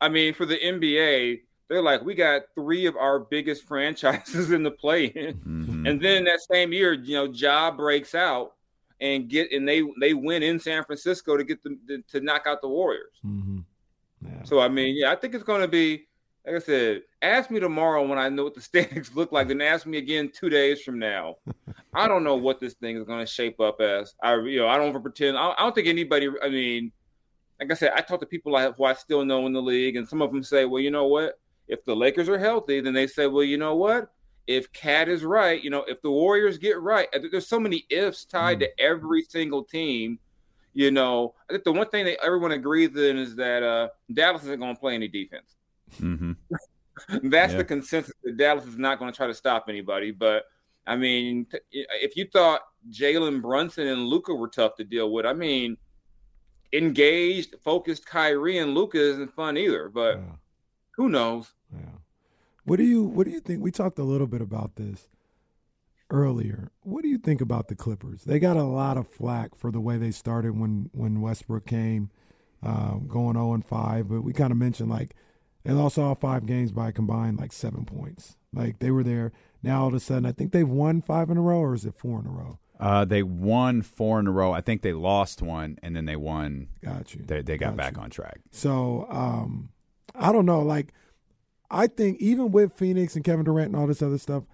I 0.00 0.08
mean, 0.08 0.34
for 0.34 0.46
the 0.46 0.56
NBA, 0.58 1.40
they're 1.68 1.82
like, 1.82 2.02
we 2.02 2.14
got 2.14 2.42
three 2.54 2.86
of 2.86 2.96
our 2.96 3.18
biggest 3.20 3.64
franchises 3.68 4.50
in 4.52 4.62
the 4.62 4.70
play-in, 4.70 5.34
Mhm. 5.36 5.88
and 5.88 6.00
then 6.00 6.24
that 6.24 6.40
same 6.50 6.72
year, 6.72 6.92
you 6.92 7.14
know, 7.16 7.24
Ja 7.24 7.70
breaks 7.70 8.14
out 8.14 8.52
and 9.00 9.28
get 9.28 9.50
and 9.50 9.66
they 9.66 9.82
they 9.98 10.12
win 10.14 10.42
in 10.42 10.58
San 10.60 10.84
Francisco 10.84 11.36
to 11.36 11.44
get 11.44 11.62
them 11.62 11.78
to, 11.88 12.02
to 12.08 12.20
knock 12.20 12.42
out 12.46 12.60
the 12.60 12.68
Warriors. 12.68 13.14
hmm 13.22 13.60
Yeah. 14.22 14.42
So 14.44 14.60
I 14.60 14.68
mean, 14.68 14.94
yeah, 14.96 15.10
I 15.10 15.16
think 15.16 15.34
it's 15.34 15.44
going 15.44 15.62
to 15.62 15.68
be. 15.68 16.06
Like 16.46 16.56
I 16.56 16.58
said, 16.58 17.02
ask 17.22 17.50
me 17.50 17.60
tomorrow 17.60 18.06
when 18.06 18.18
I 18.18 18.28
know 18.28 18.44
what 18.44 18.54
the 18.54 18.60
standings 18.62 19.14
look 19.14 19.32
like, 19.32 19.48
then 19.48 19.60
ask 19.60 19.86
me 19.86 19.98
again 19.98 20.30
two 20.34 20.48
days 20.48 20.82
from 20.82 20.98
now. 20.98 21.36
I 21.92 22.08
don't 22.08 22.24
know 22.24 22.36
what 22.36 22.60
this 22.60 22.74
thing 22.74 22.96
is 22.96 23.04
going 23.04 23.20
to 23.20 23.26
shape 23.26 23.60
up 23.60 23.80
as. 23.80 24.14
I, 24.22 24.36
you 24.36 24.60
know, 24.60 24.68
I 24.68 24.76
don't 24.76 24.88
even 24.88 25.02
pretend. 25.02 25.36
I, 25.36 25.50
I 25.50 25.56
don't 25.58 25.74
think 25.74 25.88
anybody. 25.88 26.28
I 26.42 26.48
mean, 26.48 26.92
like 27.58 27.70
I 27.70 27.74
said, 27.74 27.92
I 27.94 28.00
talk 28.00 28.20
to 28.20 28.26
people 28.26 28.56
I, 28.56 28.70
who 28.70 28.84
I 28.84 28.94
still 28.94 29.24
know 29.24 29.46
in 29.46 29.52
the 29.52 29.62
league, 29.62 29.96
and 29.96 30.08
some 30.08 30.22
of 30.22 30.30
them 30.30 30.42
say, 30.42 30.64
"Well, 30.64 30.80
you 30.80 30.90
know 30.90 31.06
what? 31.06 31.38
If 31.70 31.84
the 31.84 31.94
Lakers 31.94 32.28
are 32.28 32.38
healthy, 32.38 32.80
then 32.80 32.94
they 32.94 33.06
say, 33.06 33.28
well, 33.28 33.44
you 33.44 33.56
know 33.56 33.76
what? 33.76 34.10
If 34.48 34.72
KAT 34.72 35.08
is 35.08 35.22
right, 35.22 35.62
you 35.62 35.70
know, 35.70 35.84
if 35.86 36.02
the 36.02 36.10
Warriors 36.10 36.58
get 36.58 36.80
right, 36.80 37.06
there's 37.30 37.46
so 37.46 37.60
many 37.60 37.86
ifs 37.88 38.24
tied 38.24 38.58
to 38.60 38.80
every 38.80 39.22
single 39.22 39.62
team. 39.62 40.18
You 40.74 40.90
know, 40.90 41.34
I 41.48 41.52
think 41.52 41.64
the 41.64 41.72
one 41.72 41.88
thing 41.88 42.06
that 42.06 42.24
everyone 42.24 42.50
agrees 42.50 42.96
in 42.96 43.16
is 43.18 43.36
that 43.36 43.62
uh, 43.62 43.88
Dallas 44.12 44.42
isn't 44.42 44.58
going 44.58 44.74
to 44.74 44.80
play 44.80 44.96
any 44.96 45.06
defense. 45.06 45.56
Mhm. 46.00 46.36
That's 47.24 47.52
Yeah. 47.52 47.58
the 47.58 47.64
consensus 47.64 48.12
that 48.24 48.36
Dallas 48.36 48.66
is 48.66 48.78
not 48.78 48.98
going 48.98 49.10
to 49.12 49.16
try 49.16 49.26
to 49.26 49.34
stop 49.34 49.66
anybody. 49.68 50.10
But 50.10 50.44
I 50.86 50.96
mean, 50.96 51.46
t- 51.50 51.58
if 51.72 52.16
you 52.16 52.26
thought 52.32 52.62
Jalen 52.90 53.42
Brunson 53.42 53.86
and 53.86 54.06
Luka 54.06 54.34
were 54.34 54.48
tough 54.48 54.76
to 54.76 54.84
deal 54.84 55.12
with, 55.12 55.26
I 55.26 55.32
mean, 55.34 55.76
engaged, 56.72 57.54
focused 57.62 58.06
Kyrie 58.06 58.58
and 58.58 58.74
Luka 58.74 58.98
isn't 58.98 59.34
fun 59.34 59.56
either. 59.56 59.88
But 59.88 60.16
Yeah. 60.18 60.32
who 60.92 61.08
knows? 61.08 61.52
Yeah. 61.72 61.80
What 62.64 62.76
do 62.76 62.84
you 62.84 63.04
What 63.04 63.24
do 63.26 63.32
you 63.32 63.40
think? 63.40 63.62
We 63.62 63.70
talked 63.70 63.98
a 63.98 64.04
little 64.04 64.26
bit 64.26 64.40
about 64.40 64.76
this 64.76 65.08
earlier. 66.10 66.70
What 66.82 67.02
do 67.02 67.08
you 67.08 67.18
think 67.18 67.40
about 67.40 67.68
the 67.68 67.76
Clippers? 67.76 68.24
They 68.24 68.38
got 68.38 68.56
a 68.56 68.64
lot 68.64 68.96
of 68.96 69.08
flack 69.08 69.54
for 69.54 69.70
the 69.70 69.80
way 69.80 69.96
they 69.96 70.10
started 70.10 70.58
when 70.58 70.90
when 70.92 71.20
Westbrook 71.20 71.66
came, 71.66 72.10
um, 72.62 73.06
going 73.08 73.34
zero 73.34 73.52
and 73.54 73.64
five. 73.64 74.08
But 74.08 74.22
we 74.22 74.32
kind 74.32 74.52
of 74.52 74.58
mentioned 74.58 74.90
like 74.90 75.14
they 75.64 75.72
lost 75.72 75.98
all 75.98 76.14
five 76.14 76.46
games 76.46 76.72
by 76.72 76.90
combined 76.90 77.38
like 77.38 77.52
seven 77.52 77.84
points. 77.84 78.36
Like 78.52 78.78
they 78.78 78.90
were 78.90 79.04
there. 79.04 79.32
Now 79.62 79.82
all 79.82 79.88
of 79.88 79.94
a 79.94 80.00
sudden, 80.00 80.26
I 80.26 80.32
think 80.32 80.52
they've 80.52 80.68
won 80.68 81.02
five 81.02 81.30
in 81.30 81.36
a 81.36 81.42
row, 81.42 81.58
or 81.60 81.74
is 81.74 81.84
it 81.84 81.94
four 81.96 82.18
in 82.20 82.26
a 82.26 82.30
row? 82.30 82.58
Uh, 82.78 83.04
they 83.04 83.22
won 83.22 83.82
four 83.82 84.18
in 84.18 84.26
a 84.26 84.30
row. 84.30 84.52
I 84.52 84.62
think 84.62 84.80
they 84.80 84.94
lost 84.94 85.42
one, 85.42 85.78
and 85.82 85.94
then 85.94 86.06
they 86.06 86.16
won. 86.16 86.68
Got 86.82 87.14
you. 87.14 87.22
They, 87.26 87.42
they 87.42 87.58
got 87.58 87.70
Got 87.70 87.76
back 87.76 87.96
you. 87.96 88.02
on 88.02 88.10
track. 88.10 88.40
So 88.52 89.06
um, 89.10 89.68
I 90.14 90.32
don't 90.32 90.46
know. 90.46 90.62
Like 90.62 90.94
I 91.70 91.86
think 91.86 92.18
even 92.20 92.50
with 92.52 92.72
Phoenix 92.72 93.14
and 93.14 93.24
Kevin 93.24 93.44
Durant 93.44 93.68
and 93.68 93.76
all 93.76 93.86
this 93.86 94.00
other 94.02 94.18
stuff, 94.18 94.44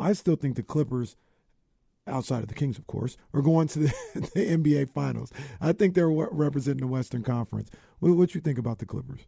I 0.00 0.12
still 0.14 0.34
think 0.36 0.56
the 0.56 0.62
Clippers, 0.64 1.16
outside 2.08 2.42
of 2.42 2.48
the 2.48 2.54
Kings, 2.54 2.76
of 2.76 2.86
course, 2.88 3.16
are 3.32 3.40
going 3.40 3.68
to 3.68 3.78
the, 3.78 3.94
the 4.34 4.56
NBA 4.56 4.90
Finals. 4.92 5.30
I 5.60 5.72
think 5.72 5.94
they're 5.94 6.10
representing 6.10 6.80
the 6.80 6.92
Western 6.92 7.22
Conference. 7.22 7.70
What, 8.00 8.16
what 8.16 8.34
you 8.34 8.40
think 8.40 8.58
about 8.58 8.78
the 8.78 8.86
Clippers? 8.86 9.20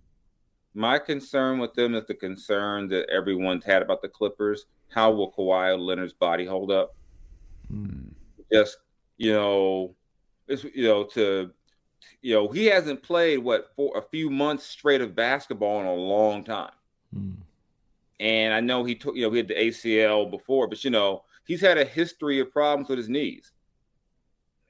My 0.79 1.01
concern 1.01 1.59
with 1.59 1.75
them 1.75 1.97
is 1.97 2.05
the 2.07 2.15
concern 2.15 2.87
that 2.91 3.11
everyone's 3.11 3.65
had 3.65 3.83
about 3.83 4.01
the 4.01 4.09
Clippers. 4.09 4.67
How 4.91 5.11
will 5.11 5.33
Kawhi 5.33 5.77
Leonard's 5.77 6.13
body 6.13 6.47
hold 6.47 6.71
up? 6.71 6.95
Hmm. 7.69 8.11
Just 8.53 8.77
you 9.17 9.33
know, 9.33 9.97
it's 10.47 10.63
you 10.63 10.85
know 10.85 11.03
to 11.03 11.51
you 12.23 12.33
know 12.33 12.47
he 12.47 12.67
hasn't 12.67 13.03
played 13.03 13.39
what 13.39 13.73
for 13.75 13.99
a 13.99 14.03
few 14.03 14.31
months 14.31 14.67
straight 14.67 15.01
of 15.01 15.17
basketball 15.17 15.81
in 15.81 15.87
a 15.87 15.95
long 15.95 16.45
time. 16.45 16.71
Mm. 17.13 17.39
And 18.21 18.55
I 18.55 18.61
know 18.61 18.85
he 18.85 18.95
took 18.95 19.17
you 19.17 19.23
know 19.23 19.33
he 19.33 19.39
had 19.39 19.49
the 19.49 19.55
ACL 19.55 20.31
before, 20.31 20.69
but 20.69 20.85
you 20.85 20.91
know 20.91 21.25
he's 21.45 21.61
had 21.61 21.79
a 21.79 21.85
history 21.85 22.39
of 22.39 22.53
problems 22.53 22.89
with 22.89 22.99
his 22.99 23.09
knees. 23.09 23.51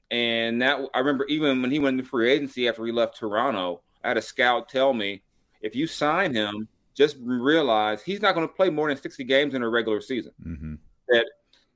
And 0.09 0.59
that 0.63 0.79
I 0.95 0.97
remember 0.97 1.25
even 1.25 1.61
when 1.61 1.69
he 1.69 1.77
went 1.77 1.99
into 1.99 2.09
free 2.09 2.31
agency 2.31 2.67
after 2.67 2.83
he 2.83 2.91
left 2.91 3.19
Toronto, 3.19 3.81
I 4.03 4.07
had 4.07 4.17
a 4.17 4.23
scout 4.23 4.69
tell 4.69 4.91
me 4.91 5.21
if 5.61 5.75
you 5.75 5.87
sign 5.87 6.33
him, 6.33 6.67
just 6.95 7.17
realize 7.21 8.01
he's 8.01 8.21
not 8.21 8.35
going 8.35 8.47
to 8.47 8.53
play 8.53 8.69
more 8.69 8.89
than 8.89 8.97
60 8.97 9.23
games 9.23 9.53
in 9.53 9.63
a 9.63 9.69
regular 9.69 10.01
season. 10.01 10.33
Mm-hmm. 10.45 10.75
That 11.09 11.25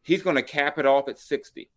he's 0.02 0.22
going 0.22 0.36
to 0.36 0.44
cap 0.44 0.78
it 0.78 0.86
off 0.86 1.08
at 1.08 1.18
60. 1.20 1.70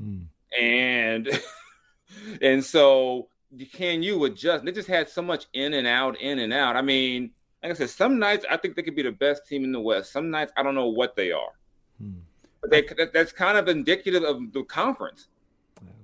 Mm. 0.00 0.26
And 0.58 1.40
and 2.42 2.64
so 2.64 3.28
can 3.72 4.02
you 4.02 4.24
adjust? 4.24 4.64
They 4.64 4.72
just 4.72 4.88
had 4.88 5.08
so 5.08 5.22
much 5.22 5.46
in 5.52 5.74
and 5.74 5.86
out, 5.86 6.20
in 6.20 6.38
and 6.38 6.52
out. 6.52 6.76
I 6.76 6.82
mean, 6.82 7.30
like 7.62 7.72
I 7.72 7.74
said, 7.74 7.90
some 7.90 8.18
nights 8.18 8.44
I 8.50 8.56
think 8.56 8.76
they 8.76 8.82
could 8.82 8.96
be 8.96 9.02
the 9.02 9.12
best 9.12 9.46
team 9.46 9.64
in 9.64 9.72
the 9.72 9.80
West. 9.80 10.12
Some 10.12 10.30
nights 10.30 10.52
I 10.56 10.62
don't 10.62 10.74
know 10.74 10.88
what 10.88 11.16
they 11.16 11.32
are. 11.32 11.52
Hmm. 12.00 12.18
But 12.60 12.70
they, 12.70 12.82
that, 12.82 13.12
that's 13.12 13.32
kind 13.32 13.58
of 13.58 13.68
indicative 13.68 14.22
of 14.22 14.52
the 14.52 14.64
conference. 14.64 15.28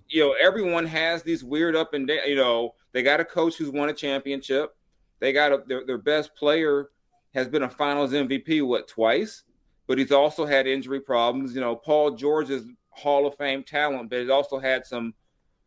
You 0.08 0.26
know, 0.26 0.34
everyone 0.40 0.86
has 0.86 1.22
these 1.22 1.42
weird 1.42 1.74
up 1.74 1.94
and 1.94 2.06
down. 2.06 2.18
You 2.26 2.36
know, 2.36 2.74
they 2.92 3.02
got 3.02 3.20
a 3.20 3.24
coach 3.24 3.56
who's 3.56 3.70
won 3.70 3.88
a 3.88 3.94
championship. 3.94 4.76
They 5.22 5.32
got 5.32 5.52
a, 5.52 5.62
their 5.68 5.86
their 5.86 5.98
best 5.98 6.34
player 6.34 6.90
has 7.32 7.46
been 7.46 7.62
a 7.62 7.70
Finals 7.70 8.10
MVP 8.10 8.66
what 8.66 8.88
twice, 8.88 9.44
but 9.86 9.96
he's 9.96 10.10
also 10.10 10.44
had 10.44 10.66
injury 10.66 10.98
problems. 10.98 11.54
You 11.54 11.60
know, 11.60 11.76
Paul 11.76 12.10
George 12.16 12.50
is 12.50 12.64
Hall 12.90 13.24
of 13.24 13.36
Fame 13.36 13.62
talent, 13.62 14.10
but 14.10 14.18
he's 14.18 14.28
also 14.28 14.58
had 14.58 14.84
some 14.84 15.14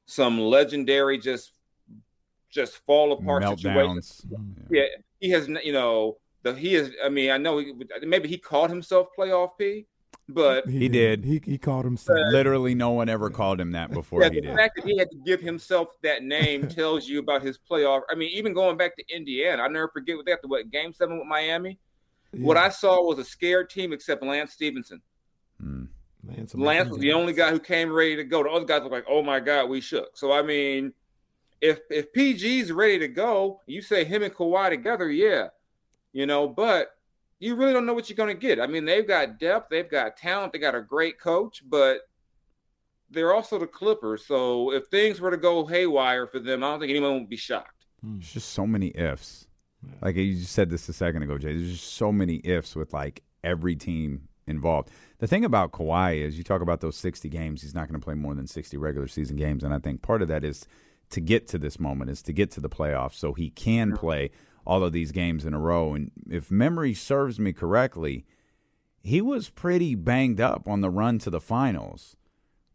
some 0.08 0.42
legendary 0.42 1.18
just 1.18 1.54
just 2.50 2.86
fall 2.86 3.14
apart 3.14 3.44
situations. 3.44 4.26
Meltdowns. 4.30 4.68
Yeah, 4.70 4.88
he 5.22 5.30
has. 5.30 5.48
You 5.48 5.72
know, 5.72 6.18
the 6.44 6.54
he 6.54 6.76
is. 6.76 6.92
I 7.02 7.08
mean, 7.08 7.32
I 7.32 7.38
know 7.38 7.60
he, 7.60 7.74
maybe 8.06 8.28
he 8.28 8.38
called 8.38 8.70
himself 8.70 9.08
playoff 9.18 9.52
P, 9.58 9.86
but 10.30 10.68
He 10.68 10.90
did. 10.90 11.24
He 11.24 11.42
he 11.44 11.58
called 11.58 11.86
himself. 11.86 12.18
Literally, 12.32 12.76
no 12.76 12.92
one 12.92 13.10
ever 13.10 13.30
called 13.30 13.60
him 13.60 13.72
that 13.72 13.92
before 13.92 14.22
yeah, 14.22 14.30
he 14.30 14.36
the 14.36 14.48
did. 14.48 14.56
fact 14.56 14.76
that 14.78 14.86
he 14.86 14.98
had 14.98 15.10
to 15.12 15.18
give 15.26 15.42
himself 15.42 15.90
that 16.02 16.24
name 16.24 16.68
tells 16.70 17.08
you 17.08 17.20
about 17.20 17.42
his 17.42 17.60
playoff. 17.70 18.02
I 18.10 18.16
mean, 18.16 18.30
even 18.30 18.54
going 18.54 18.78
back 18.78 18.96
to 18.98 19.04
Indiana, 19.16 19.64
I 19.64 19.68
never 19.68 19.88
forget 19.88 20.18
what 20.18 20.26
they 20.26 20.34
after 20.34 20.48
what 20.48 20.70
game 20.72 20.94
seven 20.94 21.18
with 21.18 21.28
Miami. 21.28 21.80
What 22.32 22.58
I 22.58 22.70
saw 22.70 23.02
was 23.02 23.18
a 23.18 23.24
scared 23.24 23.70
team 23.70 23.94
except 23.94 24.22
Lance 24.22 24.52
Stephenson. 24.52 25.02
Mm. 25.64 25.88
Lance, 26.28 26.56
Lance 26.56 26.90
was 26.90 27.00
the 27.00 27.14
only 27.14 27.34
guy 27.34 27.52
who 27.52 27.60
came 27.60 27.92
ready 27.92 28.16
to 28.16 28.24
go. 28.24 28.44
The 28.44 28.50
other 28.50 28.66
guys 28.66 28.82
were 28.82 28.90
like, 28.90 29.06
"Oh 29.08 29.22
my 29.22 29.40
god, 29.40 29.70
we 29.70 29.80
shook." 29.80 30.18
So 30.18 30.32
I 30.32 30.42
mean, 30.42 30.94
if 31.62 31.80
if 31.90 32.12
PG's 32.14 32.72
ready 32.72 33.00
to 33.00 33.08
go, 33.08 33.62
you 33.68 33.82
say 33.82 34.04
him 34.04 34.24
and 34.24 34.34
Kawhi 34.34 34.70
together, 34.70 35.10
yeah, 35.10 35.50
you 36.14 36.26
know. 36.26 36.48
But 36.48 36.95
you 37.40 37.56
really 37.56 37.74
don't 37.74 37.86
know 37.86 37.94
what 37.94 38.10
you're 38.10 38.16
going 38.16 38.34
to 38.34 38.40
get. 38.40 38.60
I 38.60 38.68
mean, 38.68 38.86
they've 38.86 39.08
got 39.08 39.40
depth, 39.40 39.70
they've 39.70 39.90
got 39.90 40.18
talent, 40.18 40.54
they 40.54 40.60
got 40.60 40.76
a 40.76 40.82
great 40.82 41.20
coach, 41.20 41.62
but 41.68 42.02
they're 43.10 43.34
also 43.34 43.60
the 43.60 43.68
Clippers. 43.68 44.26
So 44.26 44.72
if 44.72 44.88
things 44.88 45.20
were 45.20 45.32
to 45.32 45.38
go 45.38 45.66
haywire 45.66 46.28
for 46.28 46.40
them, 46.40 46.64
I 46.64 46.72
don't 46.72 46.80
think 46.80 46.90
anyone 46.90 47.20
would 47.20 47.30
be 47.30 47.38
shocked. 47.38 47.86
Hmm. 48.02 48.18
It's 48.20 48.34
just 48.34 48.52
so 48.52 48.66
many 48.66 48.88
ifs. 48.96 49.48
Like 50.02 50.16
you 50.16 50.36
just 50.36 50.54
said 50.54 50.70
this 50.70 50.90
a 50.90 50.94
second 50.94 51.24
ago, 51.24 51.38
Jay. 51.38 51.54
There's 51.54 51.72
just 51.72 51.94
so 51.94 52.12
many 52.12 52.42
ifs 52.44 52.76
with 52.76 52.94
like 52.94 53.22
every 53.44 53.76
team 53.76 54.28
involved. 54.48 54.90
The 55.20 55.28
thing 55.28 55.46
about 55.46 55.72
Kawhi 55.72 56.22
is 56.22 56.38
you 56.38 56.44
talk 56.44 56.62
about 56.62 56.82
those 56.82 56.98
60 56.98 57.30
games, 57.30 57.62
he's 57.62 57.76
not 57.76 57.88
going 57.88 58.00
to 58.00 58.04
play 58.04 58.16
more 58.16 58.34
than 58.34 58.48
60 58.48 58.78
regular 58.78 59.08
season 59.08 59.38
games. 59.38 59.64
And 59.64 59.74
I 59.74 59.80
think 59.80 60.02
part 60.02 60.22
of 60.22 60.28
that 60.30 60.44
is 60.44 60.68
to 61.12 61.22
get 61.22 61.48
to 61.50 61.58
this 61.58 61.80
moment, 61.80 62.10
is 62.10 62.22
to 62.24 62.34
get 62.34 62.52
to 62.52 62.60
the 62.60 62.70
playoffs 62.70 63.16
so 63.16 63.34
he 63.34 63.50
can 63.50 63.96
play 63.96 64.32
all 64.66 64.84
of 64.84 64.92
these 64.94 65.12
games 65.12 65.46
in 65.46 65.54
a 65.54 65.60
row. 65.60 65.94
And 65.94 66.12
if 66.30 66.50
memory 66.52 66.94
serves 66.94 67.40
me 67.40 67.54
correctly, 67.54 68.26
he 69.02 69.22
was 69.22 69.50
pretty 69.50 69.94
banged 69.96 70.42
up 70.42 70.68
on 70.68 70.82
the 70.82 70.90
run 70.90 71.20
to 71.20 71.30
the 71.30 71.40
finals. 71.42 72.16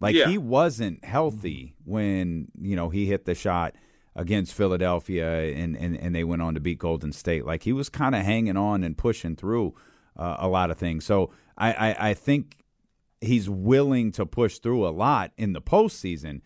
Like 0.00 0.14
Yeah. 0.14 0.28
he 0.28 0.38
wasn't 0.38 1.04
healthy 1.04 1.74
when, 1.84 2.48
you 2.60 2.76
know, 2.76 2.88
he 2.90 3.06
hit 3.06 3.24
the 3.24 3.34
shot 3.34 3.74
against 4.16 4.54
Philadelphia 4.54 5.52
and, 5.54 5.76
and, 5.76 5.96
and 5.96 6.14
they 6.14 6.24
went 6.24 6.42
on 6.42 6.54
to 6.54 6.60
beat 6.60 6.78
Golden 6.78 7.12
State. 7.12 7.44
Like 7.44 7.64
he 7.64 7.72
was 7.72 7.88
kind 7.88 8.14
of 8.14 8.22
hanging 8.24 8.56
on 8.56 8.82
and 8.84 8.96
pushing 8.96 9.36
through 9.36 9.74
uh, 10.16 10.36
a 10.38 10.48
lot 10.48 10.70
of 10.70 10.78
things. 10.78 11.04
So 11.04 11.30
I, 11.58 11.72
I, 11.72 12.10
I 12.10 12.14
think 12.14 12.64
he's 13.20 13.50
willing 13.50 14.12
to 14.12 14.24
push 14.24 14.58
through 14.58 14.86
a 14.86 14.90
lot 14.90 15.32
in 15.36 15.52
the 15.52 15.60
postseason. 15.60 16.40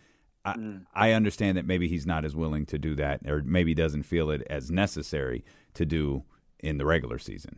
I, 0.45 0.53
mm. 0.55 0.85
I 0.95 1.13
understand 1.13 1.57
that 1.57 1.67
maybe 1.67 1.89
he's 1.89 2.07
not 2.07 2.25
as 2.25 2.37
willing 2.37 2.67
to 2.67 2.79
do 2.79 2.95
that 2.97 3.21
or 3.27 3.43
maybe 3.43 3.75
doesn't 3.75 4.03
feel 4.03 4.31
it 4.31 4.47
as 4.51 4.71
necessary 4.71 5.45
to 5.75 5.87
do 5.87 6.25
in 6.61 6.79
the 6.79 6.85
regular 6.85 7.19
season. 7.19 7.57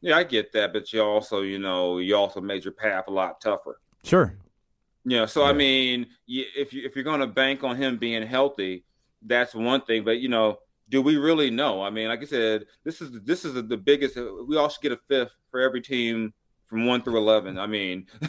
Yeah, 0.00 0.16
I 0.16 0.24
get 0.24 0.52
that, 0.52 0.72
but 0.72 0.92
you 0.92 1.02
also, 1.02 1.42
you 1.42 1.58
know, 1.58 1.98
you 1.98 2.16
also 2.16 2.40
made 2.40 2.64
your 2.64 2.72
path 2.72 3.04
a 3.08 3.10
lot 3.10 3.40
tougher. 3.40 3.80
Sure. 4.02 4.34
Yeah, 5.04 5.26
so 5.26 5.44
I 5.44 5.52
mean, 5.52 6.06
if 6.28 6.72
you 6.72 6.84
if 6.84 6.94
you're 6.94 7.04
going 7.04 7.20
to 7.20 7.26
bank 7.26 7.64
on 7.64 7.76
him 7.76 7.96
being 7.96 8.26
healthy, 8.26 8.84
that's 9.22 9.54
one 9.54 9.80
thing. 9.82 10.04
But 10.04 10.20
you 10.20 10.28
know, 10.28 10.58
do 10.90 11.00
we 11.00 11.16
really 11.16 11.50
know? 11.50 11.82
I 11.82 11.90
mean, 11.90 12.08
like 12.08 12.20
I 12.20 12.26
said, 12.26 12.66
this 12.84 13.00
is 13.00 13.20
this 13.22 13.44
is 13.44 13.54
the 13.54 13.76
biggest. 13.76 14.16
We 14.46 14.56
all 14.56 14.68
should 14.68 14.82
get 14.82 14.92
a 14.92 14.98
fifth 15.08 15.34
for 15.50 15.60
every 15.60 15.80
team 15.80 16.34
from 16.70 16.86
one 16.86 17.02
through 17.02 17.18
eleven. 17.18 17.58
I 17.58 17.66
mean, 17.66 18.06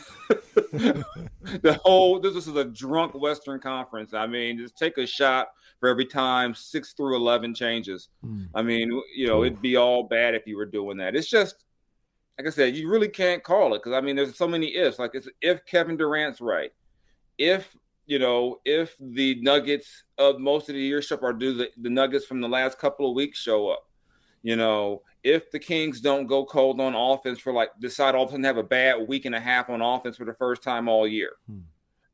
the 0.71 1.79
whole 1.83 2.19
this 2.19 2.33
this, 2.33 2.47
is 2.47 2.55
a 2.55 2.65
drunk 2.65 3.13
Western 3.13 3.59
Conference. 3.59 4.13
I 4.13 4.25
mean, 4.25 4.57
just 4.57 4.77
take 4.77 4.97
a 4.97 5.05
shot 5.05 5.49
for 5.79 5.87
every 5.87 6.05
time 6.05 6.55
six 6.55 6.93
through 6.93 7.15
eleven 7.15 7.53
changes. 7.53 8.09
Mm. 8.25 8.47
I 8.55 8.63
mean, 8.63 8.89
you 9.15 9.27
know, 9.27 9.43
it'd 9.43 9.61
be 9.61 9.77
all 9.77 10.03
bad 10.03 10.33
if 10.33 10.47
you 10.47 10.57
were 10.57 10.65
doing 10.65 10.97
that. 10.97 11.15
It's 11.15 11.29
just 11.29 11.63
like 12.37 12.47
I 12.47 12.49
said, 12.49 12.75
you 12.75 12.89
really 12.89 13.07
can't 13.07 13.43
call 13.43 13.75
it 13.75 13.83
because 13.83 13.93
I 13.93 14.01
mean, 14.01 14.15
there's 14.15 14.35
so 14.35 14.47
many 14.47 14.75
ifs. 14.75 14.97
Like, 14.97 15.11
it's 15.13 15.29
if 15.41 15.63
Kevin 15.67 15.95
Durant's 15.95 16.41
right, 16.41 16.71
if 17.37 17.77
you 18.07 18.17
know, 18.17 18.59
if 18.65 18.95
the 18.99 19.39
Nuggets 19.41 20.03
of 20.17 20.39
most 20.39 20.67
of 20.67 20.75
the 20.75 20.81
year 20.81 21.01
show 21.01 21.15
up, 21.15 21.23
or 21.23 21.31
do 21.31 21.53
the, 21.53 21.69
the 21.77 21.89
Nuggets 21.89 22.25
from 22.25 22.41
the 22.41 22.49
last 22.49 22.79
couple 22.79 23.07
of 23.07 23.15
weeks 23.15 23.39
show 23.39 23.69
up, 23.69 23.87
you 24.41 24.55
know, 24.55 25.03
if 25.23 25.51
the 25.51 25.59
Kings 25.59 26.01
don't 26.01 26.25
go 26.27 26.45
cold 26.45 26.79
on 26.81 26.95
offense 26.95 27.39
for 27.39 27.53
like 27.53 27.69
decide 27.79 28.15
all 28.15 28.23
of 28.23 28.29
a 28.29 28.31
sudden 28.31 28.43
have 28.45 28.57
a 28.57 28.63
bad 28.63 29.07
week 29.07 29.25
and 29.25 29.35
a 29.35 29.39
half 29.39 29.69
on 29.69 29.81
offense 29.81 30.17
for 30.17 30.25
the 30.25 30.33
first 30.33 30.61
time 30.63 30.87
all 30.87 31.07
year, 31.07 31.33
Hmm. 31.47 31.59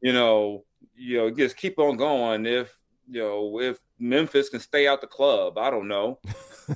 you 0.02 0.14
know, 0.14 0.66
you 0.96 1.18
know, 1.18 1.30
just 1.32 1.56
keep 1.58 1.80
on 1.80 1.96
going. 1.98 2.46
If 2.46 2.74
you 3.10 3.22
know, 3.22 3.60
if 3.62 3.80
Memphis 4.00 4.50
can 4.50 4.60
stay 4.60 4.88
out 4.88 5.02
the 5.02 5.08
club, 5.08 5.58
I 5.58 5.70
don't 5.70 5.88
know. 5.88 6.20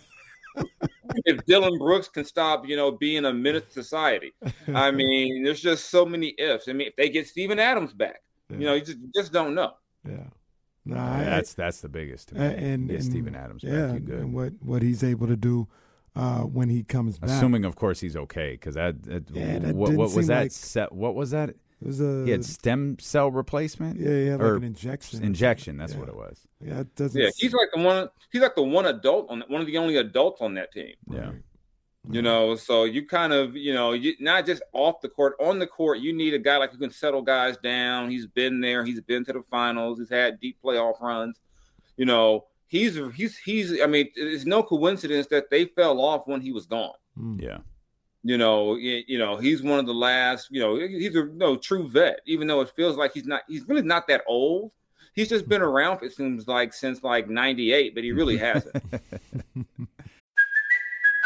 if 1.26 1.44
Dillon 1.46 1.78
Brooks 1.78 2.08
can 2.08 2.24
stop, 2.26 2.68
you 2.68 2.76
know, 2.76 2.92
being 2.92 3.26
a 3.26 3.34
minute 3.34 3.72
society. 3.72 4.34
I 4.74 4.92
mean, 5.02 5.44
there's 5.44 5.62
just 5.62 5.90
so 5.90 6.06
many 6.06 6.34
ifs. 6.38 6.68
I 6.68 6.74
mean, 6.74 6.88
if 6.88 6.96
they 6.96 7.10
get 7.10 7.28
Steven 7.28 7.60
Adams 7.60 7.94
back, 7.94 8.22
you 8.50 8.60
know, 8.66 8.74
you 8.74 8.82
just, 8.82 8.98
you 9.00 9.10
just 9.16 9.32
don't 9.32 9.56
know. 9.56 9.74
Yeah. 10.08 10.26
Nah, 10.86 11.18
I- 11.20 11.24
that's 11.24 11.54
that's 11.54 11.80
the 11.82 11.90
biggest 11.90 12.30
to 12.30 12.36
me. 12.36 12.42
and, 12.46 12.56
and 12.56 12.88
Get 12.90 12.96
and- 13.02 13.06
Steven 13.06 13.36
Adams 13.36 13.64
back, 13.64 13.72
Yeah, 13.74 13.94
you 13.94 14.00
good. 14.00 14.20
and 14.20 14.34
what 14.34 14.54
what 14.62 14.82
he's 14.82 15.04
able 15.04 15.28
to 15.28 15.36
do 15.36 15.68
uh, 16.16 16.40
when 16.42 16.70
he 16.70 16.84
comes 16.84 17.18
back. 17.20 17.30
Assuming, 17.30 17.66
of 17.66 17.76
course, 17.76 18.00
he's 18.00 18.16
okay. 18.16 18.52
Because 18.52 18.76
that, 18.76 19.02
that, 19.04 19.30
Yeah, 19.32 19.60
that 19.60 19.76
what, 19.76 19.94
what 19.94 20.14
was 20.14 20.28
that? 20.28 20.42
like- 20.44 20.52
set, 20.52 20.92
what 20.92 21.16
was 21.16 21.32
that? 21.32 21.50
it 21.50 21.58
was 21.88 22.00
a 22.00 22.24
He 22.26 22.32
had 22.32 22.46
stem 22.46 22.98
cell 23.00 23.32
replacement. 23.32 24.00
yeah, 24.00 24.10
he 24.10 24.26
had 24.28 24.40
or 24.42 24.54
like 24.54 24.58
an 24.58 24.64
injection. 24.66 25.24
Injection. 25.24 25.78
That's 25.78 25.94
Yeah. 25.94 26.00
what 26.00 26.10
it 26.10 26.16
was. 26.16 26.48
Yeah, 26.64 26.82
it 26.82 26.96
doesn't. 26.96 27.20
Yeah, 27.20 27.30
he's 27.38 27.54
like 27.54 27.70
the 27.74 27.82
one. 27.82 28.10
He's 28.32 28.42
like 28.42 28.54
the 28.56 28.62
one 28.64 28.86
adult 28.86 29.30
on 29.32 29.44
one 29.48 29.62
of 29.62 29.68
the 29.68 29.78
only 29.80 29.96
adults 29.98 30.42
on 30.42 30.54
that 30.56 30.72
team. 30.72 30.94
Yeah. 31.10 31.20
Right. 31.26 31.36
You 32.10 32.24
know, 32.24 32.56
so 32.56 32.86
you 32.86 33.06
kind 33.06 33.32
of, 33.32 33.56
you 33.56 33.74
know, 33.76 33.94
you 33.94 34.16
not 34.20 34.48
just 34.48 34.64
off 34.74 35.02
the 35.02 35.10
court, 35.10 35.36
on 35.40 35.60
the 35.60 35.68
court, 35.68 36.00
you 36.00 36.14
need 36.14 36.34
a 36.34 36.40
guy 36.40 36.58
like 36.58 36.72
who 36.72 36.80
can 36.80 36.90
settle 36.90 37.22
guys 37.22 37.58
down. 37.58 38.10
He's 38.10 38.26
been 38.26 38.60
there. 38.60 38.84
He's 38.84 39.00
been 39.02 39.24
to 39.26 39.34
the 39.34 39.44
finals. 39.44 40.00
He's 40.00 40.10
had 40.10 40.40
deep 40.40 40.58
playoff 40.64 41.00
runs. 41.00 41.40
You 41.98 42.06
know, 42.06 42.46
he's 42.72 42.98
he's 43.16 43.38
he's. 43.38 43.82
I 43.82 43.86
mean, 43.86 44.10
it's 44.16 44.46
no 44.46 44.64
coincidence 44.64 45.28
that 45.28 45.50
they 45.52 45.66
fell 45.66 46.00
off 46.02 46.26
when 46.26 46.42
he 46.42 46.52
was 46.52 46.66
gone. 46.66 46.96
Mm. 47.20 47.42
Yeah. 47.42 47.58
You 48.24 48.38
know, 48.38 48.76
you, 48.76 49.04
you 49.08 49.20
know, 49.20 49.38
he's 49.38 49.62
one 49.62 49.80
of 49.80 49.86
the 49.86 49.94
last. 49.94 50.48
You 50.52 50.62
know, 50.62 50.76
he's 50.76 51.16
a 51.16 51.26
no 51.26 51.58
true 51.58 51.88
vet. 51.88 52.22
Even 52.26 52.48
though 52.48 52.62
it 52.62 52.72
feels 52.76 52.96
like 52.96 53.14
he's 53.14 53.26
not, 53.26 53.42
he's 53.48 53.68
really 53.68 53.82
not 53.82 54.08
that 54.08 54.24
old. 54.28 54.72
He's 55.14 55.30
just 55.30 55.50
been 55.50 55.62
around. 55.70 56.02
It 56.02 56.14
seems 56.14 56.48
like 56.48 56.74
since 56.74 57.04
like 57.04 57.30
'98, 57.30 57.94
but 57.94 58.04
he 58.04 58.12
really 58.12 58.38
hasn't. 58.38 58.76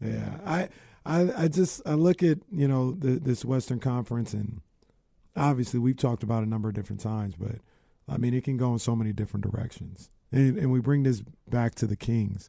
Yeah, 0.00 0.38
I, 0.46 0.68
I, 1.04 1.44
I 1.44 1.48
just 1.48 1.82
I 1.86 1.94
look 1.94 2.22
at 2.22 2.38
you 2.50 2.66
know 2.68 2.92
the, 2.92 3.18
this 3.20 3.44
Western 3.44 3.80
Conference, 3.80 4.32
and 4.32 4.60
obviously 5.36 5.78
we've 5.80 5.96
talked 5.96 6.22
about 6.22 6.42
a 6.42 6.46
number 6.46 6.68
of 6.68 6.74
different 6.74 7.00
times, 7.00 7.34
but 7.36 7.56
I 8.08 8.16
mean 8.16 8.34
it 8.34 8.44
can 8.44 8.56
go 8.56 8.72
in 8.72 8.78
so 8.78 8.96
many 8.96 9.12
different 9.12 9.44
directions, 9.50 10.10
and 10.32 10.56
and 10.58 10.70
we 10.72 10.80
bring 10.80 11.02
this 11.02 11.22
back 11.48 11.74
to 11.76 11.86
the 11.86 11.96
Kings, 11.96 12.48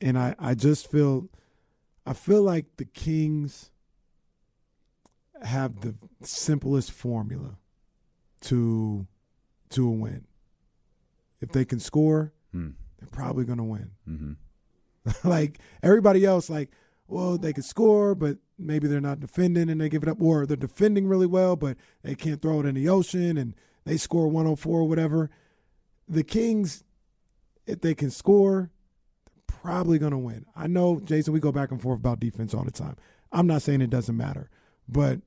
and 0.00 0.18
I 0.18 0.34
I 0.38 0.54
just 0.54 0.90
feel, 0.90 1.28
I 2.06 2.12
feel 2.14 2.42
like 2.42 2.66
the 2.76 2.84
Kings 2.86 3.70
have 5.42 5.80
the 5.80 5.94
simplest 6.22 6.92
formula 6.92 7.56
to 8.42 9.06
to 9.70 9.86
a 9.86 9.90
win. 9.90 10.24
If 11.40 11.52
they 11.52 11.64
can 11.64 11.80
score, 11.80 12.32
Hmm. 12.52 12.70
they're 12.98 13.08
probably 13.08 13.44
going 13.44 13.58
to 13.58 13.64
win. 13.64 13.90
Mhm. 14.08 14.36
like 15.24 15.58
everybody 15.82 16.24
else, 16.24 16.50
like, 16.50 16.70
well, 17.08 17.38
they 17.38 17.52
could 17.52 17.64
score, 17.64 18.14
but 18.14 18.38
maybe 18.58 18.86
they're 18.86 19.00
not 19.00 19.20
defending 19.20 19.68
and 19.68 19.80
they 19.80 19.88
give 19.88 20.02
it 20.02 20.08
up, 20.08 20.20
or 20.20 20.46
they're 20.46 20.56
defending 20.56 21.06
really 21.06 21.26
well, 21.26 21.56
but 21.56 21.76
they 22.02 22.14
can't 22.14 22.40
throw 22.40 22.60
it 22.60 22.66
in 22.66 22.74
the 22.74 22.88
ocean 22.88 23.36
and 23.36 23.54
they 23.84 23.96
score 23.96 24.28
104 24.28 24.80
or 24.80 24.88
whatever. 24.88 25.30
The 26.08 26.22
Kings, 26.22 26.84
if 27.66 27.80
they 27.80 27.94
can 27.94 28.10
score, 28.10 28.70
they're 29.26 29.56
probably 29.60 29.98
going 29.98 30.12
to 30.12 30.18
win. 30.18 30.46
I 30.54 30.66
know, 30.66 31.00
Jason, 31.00 31.32
we 31.32 31.40
go 31.40 31.52
back 31.52 31.70
and 31.70 31.80
forth 31.80 31.98
about 31.98 32.20
defense 32.20 32.54
all 32.54 32.64
the 32.64 32.70
time. 32.70 32.96
I'm 33.32 33.46
not 33.46 33.62
saying 33.62 33.80
it 33.80 33.90
doesn't 33.90 34.16
matter, 34.16 34.50
but 34.88 35.20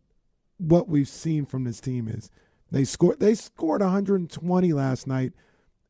what 0.58 0.88
we've 0.88 1.08
seen 1.08 1.46
from 1.46 1.63
this 1.63 1.80
team 1.80 2.08
is 2.08 2.30
they 2.72 2.84
scored 2.84 3.20
they 3.20 3.36
scored 3.36 3.82
120 3.82 4.74
last 4.74 5.08
night 5.08 5.34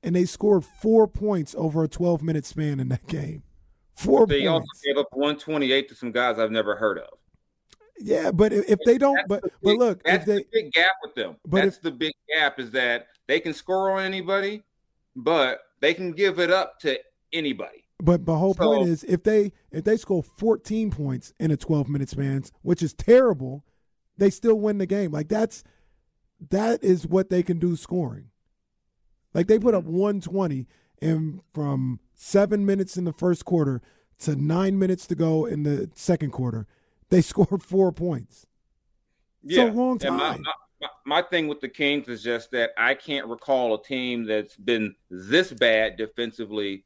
and 0.01 0.15
they 0.15 0.25
scored 0.25 0.65
4 0.65 1.07
points 1.07 1.55
over 1.57 1.83
a 1.83 1.87
12 1.87 2.21
minute 2.21 2.45
span 2.45 2.79
in 2.79 2.89
that 2.89 3.07
game. 3.07 3.43
4 3.95 4.27
They 4.27 4.47
also 4.47 4.65
gave 4.83 4.97
up 4.97 5.07
128 5.11 5.89
to 5.89 5.95
some 5.95 6.11
guys 6.11 6.39
I've 6.39 6.51
never 6.51 6.75
heard 6.75 6.99
of. 6.99 7.09
Yeah, 7.99 8.31
but 8.31 8.51
if, 8.51 8.69
if 8.69 8.79
they 8.85 8.97
don't 8.97 9.19
but 9.27 9.43
the 9.43 9.51
but 9.61 9.69
big- 9.69 9.79
look, 9.79 9.97
if 9.99 10.03
that's 10.03 10.25
they 10.25 10.37
the 10.37 10.45
big 10.51 10.71
gap 10.73 10.91
with 11.03 11.15
them. 11.15 11.35
but 11.45 11.63
that's 11.63 11.77
if- 11.77 11.83
the 11.83 11.91
big 11.91 12.13
gap 12.35 12.59
is 12.59 12.71
that 12.71 13.07
they 13.27 13.39
can 13.39 13.53
score 13.53 13.91
on 13.91 14.03
anybody, 14.03 14.63
but 15.15 15.61
they 15.79 15.93
can 15.93 16.11
give 16.11 16.39
it 16.39 16.51
up 16.51 16.79
to 16.81 16.99
anybody. 17.31 17.83
But 18.01 18.25
the 18.25 18.35
whole 18.35 18.55
point 18.55 18.89
is 18.89 19.03
if 19.05 19.23
they 19.23 19.53
if 19.71 19.83
they 19.83 19.95
score 19.95 20.23
14 20.23 20.91
points 20.91 21.33
in 21.39 21.51
a 21.51 21.57
12 21.57 21.87
minute 21.87 22.09
span, 22.09 22.43
which 22.61 22.81
is 22.81 22.93
terrible, 22.93 23.63
they 24.17 24.29
still 24.29 24.55
win 24.55 24.77
the 24.77 24.85
game. 24.85 25.11
Like 25.11 25.29
that's 25.29 25.63
that 26.49 26.83
is 26.83 27.07
what 27.07 27.29
they 27.29 27.43
can 27.43 27.59
do 27.59 27.75
scoring. 27.75 28.29
Like 29.33 29.47
they 29.47 29.59
put 29.59 29.73
up 29.73 29.83
mm-hmm. 29.83 29.97
120 29.97 30.67
and 31.01 31.41
from 31.53 31.99
7 32.13 32.65
minutes 32.65 32.97
in 32.97 33.05
the 33.05 33.13
first 33.13 33.45
quarter 33.45 33.81
to 34.19 34.35
9 34.35 34.79
minutes 34.79 35.07
to 35.07 35.15
go 35.15 35.45
in 35.45 35.63
the 35.63 35.89
second 35.95 36.31
quarter, 36.31 36.67
they 37.09 37.21
scored 37.23 37.63
4 37.63 37.91
points. 37.91 38.47
It's 39.45 39.57
a 39.57 39.65
long 39.65 39.99
time. 39.99 40.17
my, 40.17 40.37
my, 40.37 40.87
my 41.05 41.21
thing 41.21 41.47
with 41.47 41.59
the 41.59 41.69
Kings 41.69 42.07
is 42.07 42.23
just 42.23 42.51
that 42.51 42.71
I 42.77 42.93
can't 42.93 43.27
recall 43.27 43.75
a 43.75 43.83
team 43.83 44.25
that's 44.25 44.55
been 44.55 44.95
this 45.09 45.51
bad 45.51 45.97
defensively 45.97 46.85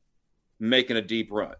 making 0.59 0.97
a 0.97 1.01
deep 1.01 1.29
run. 1.31 1.55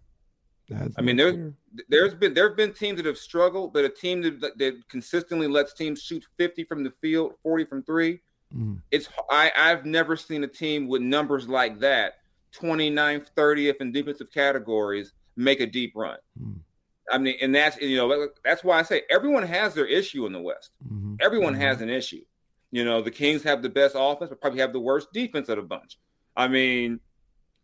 That's 0.69 0.95
I 0.97 1.01
mean, 1.01 1.15
there's 1.15 1.35
fair. 1.35 1.53
there's 1.87 2.15
been 2.15 2.33
there 2.33 2.49
have 2.49 2.57
been 2.57 2.73
teams 2.73 2.97
that 2.97 3.05
have 3.05 3.17
struggled, 3.17 3.73
but 3.73 3.85
a 3.85 3.89
team 3.89 4.21
that, 4.21 4.57
that 4.57 4.75
consistently 4.89 5.47
lets 5.47 5.73
teams 5.73 6.01
shoot 6.01 6.25
50 6.37 6.65
from 6.65 6.83
the 6.83 6.91
field, 6.91 7.33
40 7.41 7.65
from 7.65 7.83
three. 7.83 8.19
Mhm. 8.53 8.81
It's 8.91 9.07
I 9.29 9.51
I've 9.55 9.85
never 9.85 10.17
seen 10.17 10.43
a 10.43 10.47
team 10.47 10.87
with 10.87 11.01
numbers 11.01 11.47
like 11.47 11.79
that, 11.79 12.15
29th, 12.53 13.27
30th 13.35 13.81
in 13.81 13.91
defensive 13.91 14.31
categories 14.31 15.13
make 15.35 15.59
a 15.59 15.65
deep 15.65 15.93
run. 15.95 16.17
Mm. 16.41 16.59
I 17.09 17.17
mean, 17.17 17.35
and 17.41 17.55
that's 17.55 17.79
you 17.79 17.95
know 17.95 18.27
that's 18.43 18.63
why 18.63 18.79
I 18.79 18.83
say 18.83 19.03
everyone 19.09 19.43
has 19.43 19.73
their 19.73 19.85
issue 19.85 20.25
in 20.25 20.33
the 20.33 20.41
West. 20.41 20.71
Mhm. 20.85 21.17
Everyone 21.21 21.53
Mhm. 21.55 21.59
has 21.59 21.81
an 21.81 21.89
issue. 21.89 22.23
You 22.71 22.83
know, 22.83 23.01
the 23.01 23.11
Kings 23.11 23.43
have 23.43 23.61
the 23.61 23.69
best 23.69 23.95
offense, 23.97 24.29
but 24.29 24.41
probably 24.41 24.59
have 24.59 24.73
the 24.73 24.79
worst 24.81 25.13
defense 25.13 25.47
of 25.47 25.55
the 25.55 25.61
bunch. 25.63 25.97
I 26.35 26.49
mean, 26.49 26.99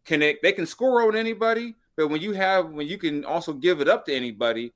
can 0.05 0.21
they 0.21 0.37
they 0.41 0.53
can 0.53 0.65
score 0.65 1.01
on 1.05 1.15
anybody, 1.17 1.75
but 1.97 2.07
when 2.07 2.21
you 2.21 2.31
have 2.33 2.71
when 2.71 2.87
you 2.87 2.97
can 2.97 3.25
also 3.25 3.51
give 3.51 3.81
it 3.81 3.89
up 3.89 4.05
to 4.05 4.13
anybody, 4.13 4.71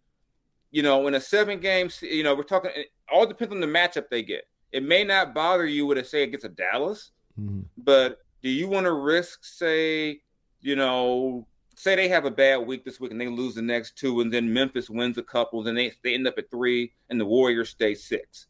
you 0.72 0.84
know, 0.84 1.08
in 1.08 1.16
a 1.16 1.22
seven 1.22 1.60
game, 1.62 1.90
you 2.02 2.24
know, 2.24 2.36
we're 2.36 2.44
talking. 2.44 2.72
It 2.76 2.88
all 3.10 3.26
depends 3.26 3.54
on 3.54 3.62
the 3.62 3.68
matchup 3.68 4.10
they 4.10 4.22
get. 4.22 4.48
It 4.74 4.84
may 4.84 5.06
not 5.06 5.34
bother 5.34 5.66
you 5.66 5.86
with 5.86 5.98
a 5.98 6.04
say 6.04 6.24
it 6.24 6.28
gets 6.32 6.44
a 6.44 6.50
Dallas, 6.50 7.12
Mhm. 7.40 7.64
but 7.78 8.20
do 8.48 8.54
you 8.54 8.70
want 8.70 8.86
to 8.86 8.94
risk, 8.94 9.44
say, 9.44 10.22
you 10.62 10.78
know, 10.78 11.46
say 11.76 11.98
they 11.98 12.08
have 12.08 12.24
a 12.24 12.32
bad 12.32 12.66
week 12.66 12.86
this 12.86 12.98
week 12.98 13.12
and 13.12 13.20
they 13.20 13.28
lose 13.28 13.56
the 13.56 13.62
next 13.62 13.98
two, 13.98 14.22
and 14.22 14.34
then 14.34 14.54
Memphis 14.54 14.90
wins 14.90 15.18
a 15.18 15.22
couple, 15.22 15.62
then 15.62 15.76
they, 15.76 15.92
they 16.02 16.14
end 16.14 16.28
up 16.28 16.38
at 16.38 16.50
three, 16.50 16.94
and 17.10 17.20
the 17.20 17.26
Warriors 17.26 17.72
stay 17.72 17.94
six? 17.94 18.48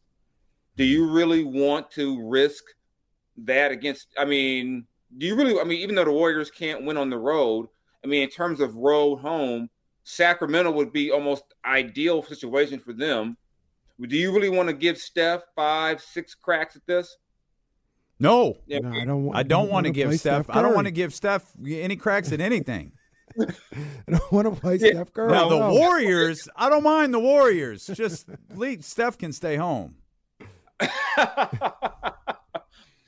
Do 0.76 0.84
you 0.84 1.10
really 1.10 1.42
want 1.42 1.90
to 1.90 2.24
risk 2.28 2.62
that 3.38 3.72
against? 3.72 4.06
I 4.16 4.24
mean, 4.24 4.86
do 5.16 5.26
you 5.26 5.34
really? 5.34 5.60
I 5.60 5.64
mean, 5.64 5.80
even 5.80 5.96
though 5.96 6.04
the 6.04 6.12
Warriors 6.12 6.52
can't 6.52 6.84
win 6.84 6.96
on 6.96 7.10
the 7.10 7.18
road, 7.18 7.66
I 8.04 8.06
mean, 8.06 8.22
in 8.22 8.30
terms 8.30 8.60
of 8.60 8.76
road 8.76 9.16
home, 9.16 9.68
Sacramento 10.04 10.70
would 10.70 10.92
be 10.92 11.10
almost 11.10 11.42
ideal 11.64 12.22
situation 12.22 12.78
for 12.78 12.92
them. 12.92 13.36
Do 14.00 14.16
you 14.16 14.32
really 14.32 14.48
want 14.48 14.68
to 14.68 14.74
give 14.74 14.96
Steph 14.96 15.42
five, 15.56 16.00
six 16.00 16.36
cracks 16.36 16.76
at 16.76 16.86
this? 16.86 17.16
No, 18.20 18.56
Yeah, 18.66 18.80
No, 18.80 18.90
I 18.92 19.04
don't, 19.04 19.22
wa- 19.24 19.36
I 19.36 19.42
don't 19.44 19.68
want 19.70 19.84
to 19.84 19.90
wanna 19.90 19.90
give 19.92 20.08
play 20.08 20.16
Steph. 20.16 20.50
I 20.50 20.60
don't 20.62 20.74
want 20.74 20.86
to 20.86 20.90
give 20.90 21.14
Steph 21.14 21.44
any 21.66 21.96
cracks 21.96 22.32
at 22.32 22.40
anything. 22.40 22.92
I 23.40 23.46
don't 24.08 24.32
want 24.32 24.52
to 24.52 24.60
play 24.60 24.76
Yeah. 24.76 24.92
Steph 24.92 25.12
Curry. 25.12 25.30
Now 25.32 25.48
the 25.48 25.58
No. 25.58 25.72
Warriors, 25.72 26.48
I 26.56 26.68
don't 26.68 26.82
mind 26.82 27.14
the 27.14 27.20
Warriors. 27.20 27.86
Just 27.86 28.28
leave, 28.54 28.84
Steph 28.84 29.18
can 29.18 29.32
stay 29.32 29.54
home. 29.56 29.94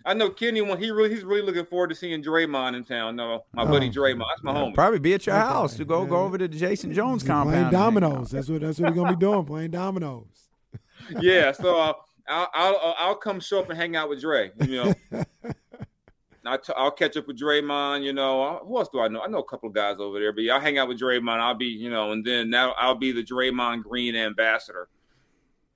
I 0.06 0.14
know 0.14 0.30
Kenny 0.30 0.60
when 0.62 0.78
he 0.78 0.90
really 0.90 1.10
he's 1.10 1.24
really 1.24 1.42
looking 1.42 1.66
forward 1.66 1.88
to 1.90 1.94
seeing 1.94 2.22
Draymond 2.22 2.74
in 2.74 2.84
town. 2.84 3.16
No, 3.16 3.44
my 3.52 3.64
buddy 3.66 3.88
Oh. 3.88 3.90
Draymond, 3.92 4.24
that's 4.30 4.42
my 4.42 4.54
homie. 4.54 4.74
Probably 4.74 4.98
be 4.98 5.14
at 5.14 5.26
your 5.26 5.36
Okay. 5.36 5.44
house 5.46 5.74
to 5.76 5.84
go 5.84 6.06
go 6.06 6.16
over 6.22 6.38
to 6.38 6.48
the 6.48 6.56
Jason 6.56 6.92
Jones 6.94 7.22
He's 7.22 7.28
compound. 7.28 7.50
playing 7.50 7.64
and 7.66 7.72
dominoes. 7.72 8.30
That's 8.30 8.48
what 8.48 8.62
that's 8.62 8.80
what 8.80 8.90
we're 8.90 8.96
gonna 9.02 9.16
be 9.16 9.20
doing. 9.20 9.44
Playing 9.44 9.70
dominoes. 9.72 10.48
yeah, 11.20 11.52
so 11.52 11.78
uh, 11.80 11.92
I'll, 12.28 12.48
I'll 12.54 12.94
I'll 12.98 13.14
come 13.14 13.40
show 13.40 13.60
up 13.60 13.70
and 13.70 13.78
hang 13.78 13.96
out 13.96 14.08
with 14.08 14.20
Dre. 14.20 14.50
You 14.60 14.84
know, 14.84 14.94
I 16.46 16.56
t- 16.56 16.72
I'll 16.76 16.90
catch 16.90 17.16
up 17.16 17.26
with 17.26 17.38
Draymond. 17.38 18.02
You 18.02 18.12
know, 18.12 18.42
Uh, 18.42 18.58
who 18.64 18.78
else 18.78 18.88
do 18.88 19.00
I 19.00 19.08
know? 19.08 19.20
I 19.22 19.26
know 19.26 19.38
a 19.38 19.44
couple 19.44 19.68
of 19.68 19.74
guys 19.74 19.96
over 19.98 20.18
there, 20.18 20.32
but 20.32 20.42
yeah, 20.42 20.54
I'll 20.54 20.60
hang 20.60 20.78
out 20.78 20.88
with 20.88 20.98
Draymond. 20.98 21.38
I'll 21.40 21.54
be 21.54 21.66
you 21.66 21.90
know, 21.90 22.12
and 22.12 22.24
then 22.24 22.50
now 22.50 22.72
I'll 22.78 22.94
be 22.94 23.12
the 23.12 23.22
Draymond 23.22 23.82
Green 23.84 24.16
ambassador 24.16 24.88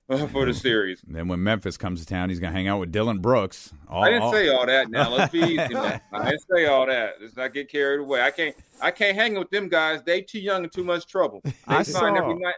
uh, 0.09 0.25
for 0.33 0.45
the 0.45 0.53
series. 0.53 1.03
And 1.03 1.15
then 1.15 1.27
when 1.27 1.43
Memphis 1.43 1.77
comes 1.77 1.99
to 2.01 2.05
town, 2.07 2.29
he's 2.29 2.39
gonna 2.39 2.53
hang 2.53 2.67
out 2.67 2.79
with 2.79 2.91
Dillon 2.91 3.19
Brooks. 3.19 3.73
All, 3.87 4.03
I 4.03 4.09
didn't 4.09 4.23
all- 4.23 4.31
say 4.33 4.49
all 4.49 4.65
that. 4.65 4.89
Now 4.89 5.13
let's 5.15 5.31
be 5.31 5.39
easy. 5.39 5.73
Man. 5.73 6.01
I 6.11 6.25
didn't 6.31 6.43
say 6.51 6.65
all 6.65 6.87
that. 6.87 7.15
Let's 7.21 7.35
not 7.37 7.53
get 7.53 7.69
carried 7.69 7.99
away. 7.99 8.21
I 8.21 8.31
can't. 8.31 8.55
I 8.81 8.91
can't 8.91 9.15
hang 9.15 9.37
with 9.37 9.49
them 9.51 9.69
guys. 9.69 10.01
They 10.03 10.21
too 10.21 10.39
young 10.39 10.63
and 10.63 10.71
too 10.73 10.83
much 10.83 11.05
trouble. 11.05 11.41
They 11.43 11.53
I 11.67 11.83
saw- 11.83 12.05
every 12.05 12.33
night. 12.35 12.55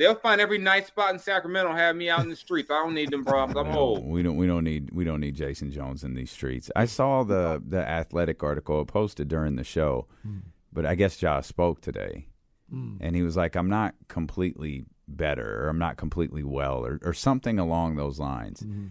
They'll 0.00 0.14
find 0.14 0.40
every 0.40 0.56
night 0.56 0.86
spot 0.86 1.12
in 1.12 1.18
Sacramento. 1.18 1.74
Have 1.74 1.94
me 1.94 2.08
out 2.08 2.20
in 2.20 2.30
the 2.30 2.36
streets. 2.36 2.70
I 2.70 2.82
don't 2.82 2.94
need 2.94 3.10
them 3.10 3.22
problems. 3.22 3.58
I'm 3.58 3.70
No, 3.70 3.78
old. 3.78 4.06
we 4.06 4.22
don't. 4.22 4.38
We 4.38 4.46
don't 4.46 4.64
need. 4.64 4.90
We 4.92 5.04
don't 5.04 5.20
need 5.20 5.34
Jason 5.34 5.70
Jones 5.70 6.02
in 6.02 6.14
these 6.14 6.30
streets. 6.30 6.70
I 6.74 6.86
saw 6.86 7.22
the 7.22 7.62
the 7.62 7.86
athletic 7.86 8.42
article 8.42 8.82
posted 8.86 9.28
during 9.28 9.56
the 9.56 9.62
show, 9.62 10.06
but 10.72 10.86
I 10.86 10.94
guess 10.94 11.18
Josh 11.18 11.46
spoke 11.46 11.82
today, 11.82 12.28
hmm. 12.70 12.96
and 12.98 13.14
he 13.14 13.22
was 13.22 13.36
like, 13.36 13.54
"I'm 13.56 13.68
not 13.68 13.94
completely 14.08 14.86
better, 15.06 15.64
or 15.64 15.68
I'm 15.68 15.78
not 15.78 15.98
completely 15.98 16.44
well, 16.44 16.82
or 16.82 16.98
or 17.04 17.12
something 17.12 17.58
along 17.58 17.96
those 17.96 18.18
lines." 18.18 18.60
Mm-hmm. 18.60 18.86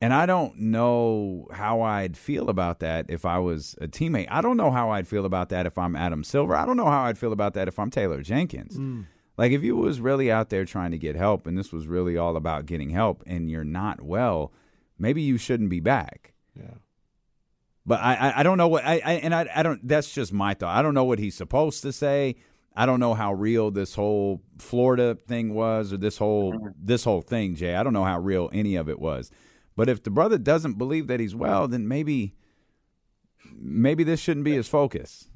And 0.00 0.14
I 0.14 0.24
don't 0.24 0.56
know 0.56 1.48
how 1.50 1.80
I'd 1.80 2.16
feel 2.16 2.48
about 2.48 2.78
that 2.78 3.06
if 3.08 3.24
I 3.24 3.38
was 3.38 3.74
a 3.80 3.88
teammate. 3.88 4.28
I 4.30 4.40
don't 4.40 4.56
know 4.56 4.70
how 4.70 4.90
I'd 4.90 5.08
feel 5.08 5.24
about 5.24 5.48
that 5.48 5.66
if 5.66 5.78
I'm 5.78 5.96
Adam 5.96 6.22
Silver. 6.22 6.54
I 6.54 6.64
don't 6.64 6.76
know 6.76 6.84
how 6.84 7.06
I'd 7.06 7.18
feel 7.18 7.32
about 7.32 7.54
that 7.54 7.66
if 7.66 7.76
I'm 7.80 7.90
Taylor 7.90 8.22
Jenkins. 8.22 8.76
Hmm. 8.76 9.02
Like 9.36 9.52
if 9.52 9.62
you 9.62 9.76
was 9.76 10.00
really 10.00 10.30
out 10.30 10.50
there 10.50 10.64
trying 10.64 10.92
to 10.92 10.98
get 10.98 11.16
help 11.16 11.46
and 11.46 11.58
this 11.58 11.72
was 11.72 11.86
really 11.86 12.16
all 12.16 12.36
about 12.36 12.66
getting 12.66 12.90
help 12.90 13.22
and 13.26 13.50
you're 13.50 13.64
not 13.64 14.00
well, 14.02 14.52
maybe 14.98 15.22
you 15.22 15.38
shouldn't 15.38 15.70
be 15.70 15.80
back. 15.80 16.34
Yeah. 16.56 16.74
But 17.86 18.00
I, 18.00 18.14
I, 18.14 18.40
I 18.40 18.42
don't 18.42 18.58
know 18.58 18.68
what 18.68 18.84
I, 18.84 19.00
I 19.04 19.12
and 19.14 19.34
I, 19.34 19.46
I 19.54 19.62
don't. 19.62 19.86
That's 19.86 20.12
just 20.14 20.32
my 20.32 20.54
thought. 20.54 20.74
I 20.74 20.80
don't 20.82 20.94
know 20.94 21.04
what 21.04 21.18
he's 21.18 21.34
supposed 21.34 21.82
to 21.82 21.92
say. 21.92 22.36
I 22.76 22.86
don't 22.86 22.98
know 22.98 23.14
how 23.14 23.32
real 23.34 23.70
this 23.70 23.94
whole 23.94 24.42
Florida 24.58 25.16
thing 25.28 25.52
was 25.54 25.92
or 25.92 25.96
this 25.96 26.18
whole 26.18 26.52
Mm-hmm. 26.54 26.68
this 26.80 27.04
whole 27.04 27.20
thing, 27.20 27.54
Jay. 27.56 27.74
I 27.74 27.82
don't 27.82 27.92
know 27.92 28.04
how 28.04 28.18
real 28.18 28.48
any 28.52 28.76
of 28.76 28.88
it 28.88 28.98
was. 28.98 29.30
But 29.76 29.88
if 29.88 30.02
the 30.02 30.10
brother 30.10 30.38
doesn't 30.38 30.78
believe 30.78 31.08
that 31.08 31.20
he's 31.20 31.34
well, 31.34 31.68
then 31.68 31.86
maybe 31.86 32.34
maybe 33.54 34.02
this 34.04 34.20
shouldn't 34.20 34.44
be 34.44 34.52
his 34.52 34.68
focus. 34.68 35.28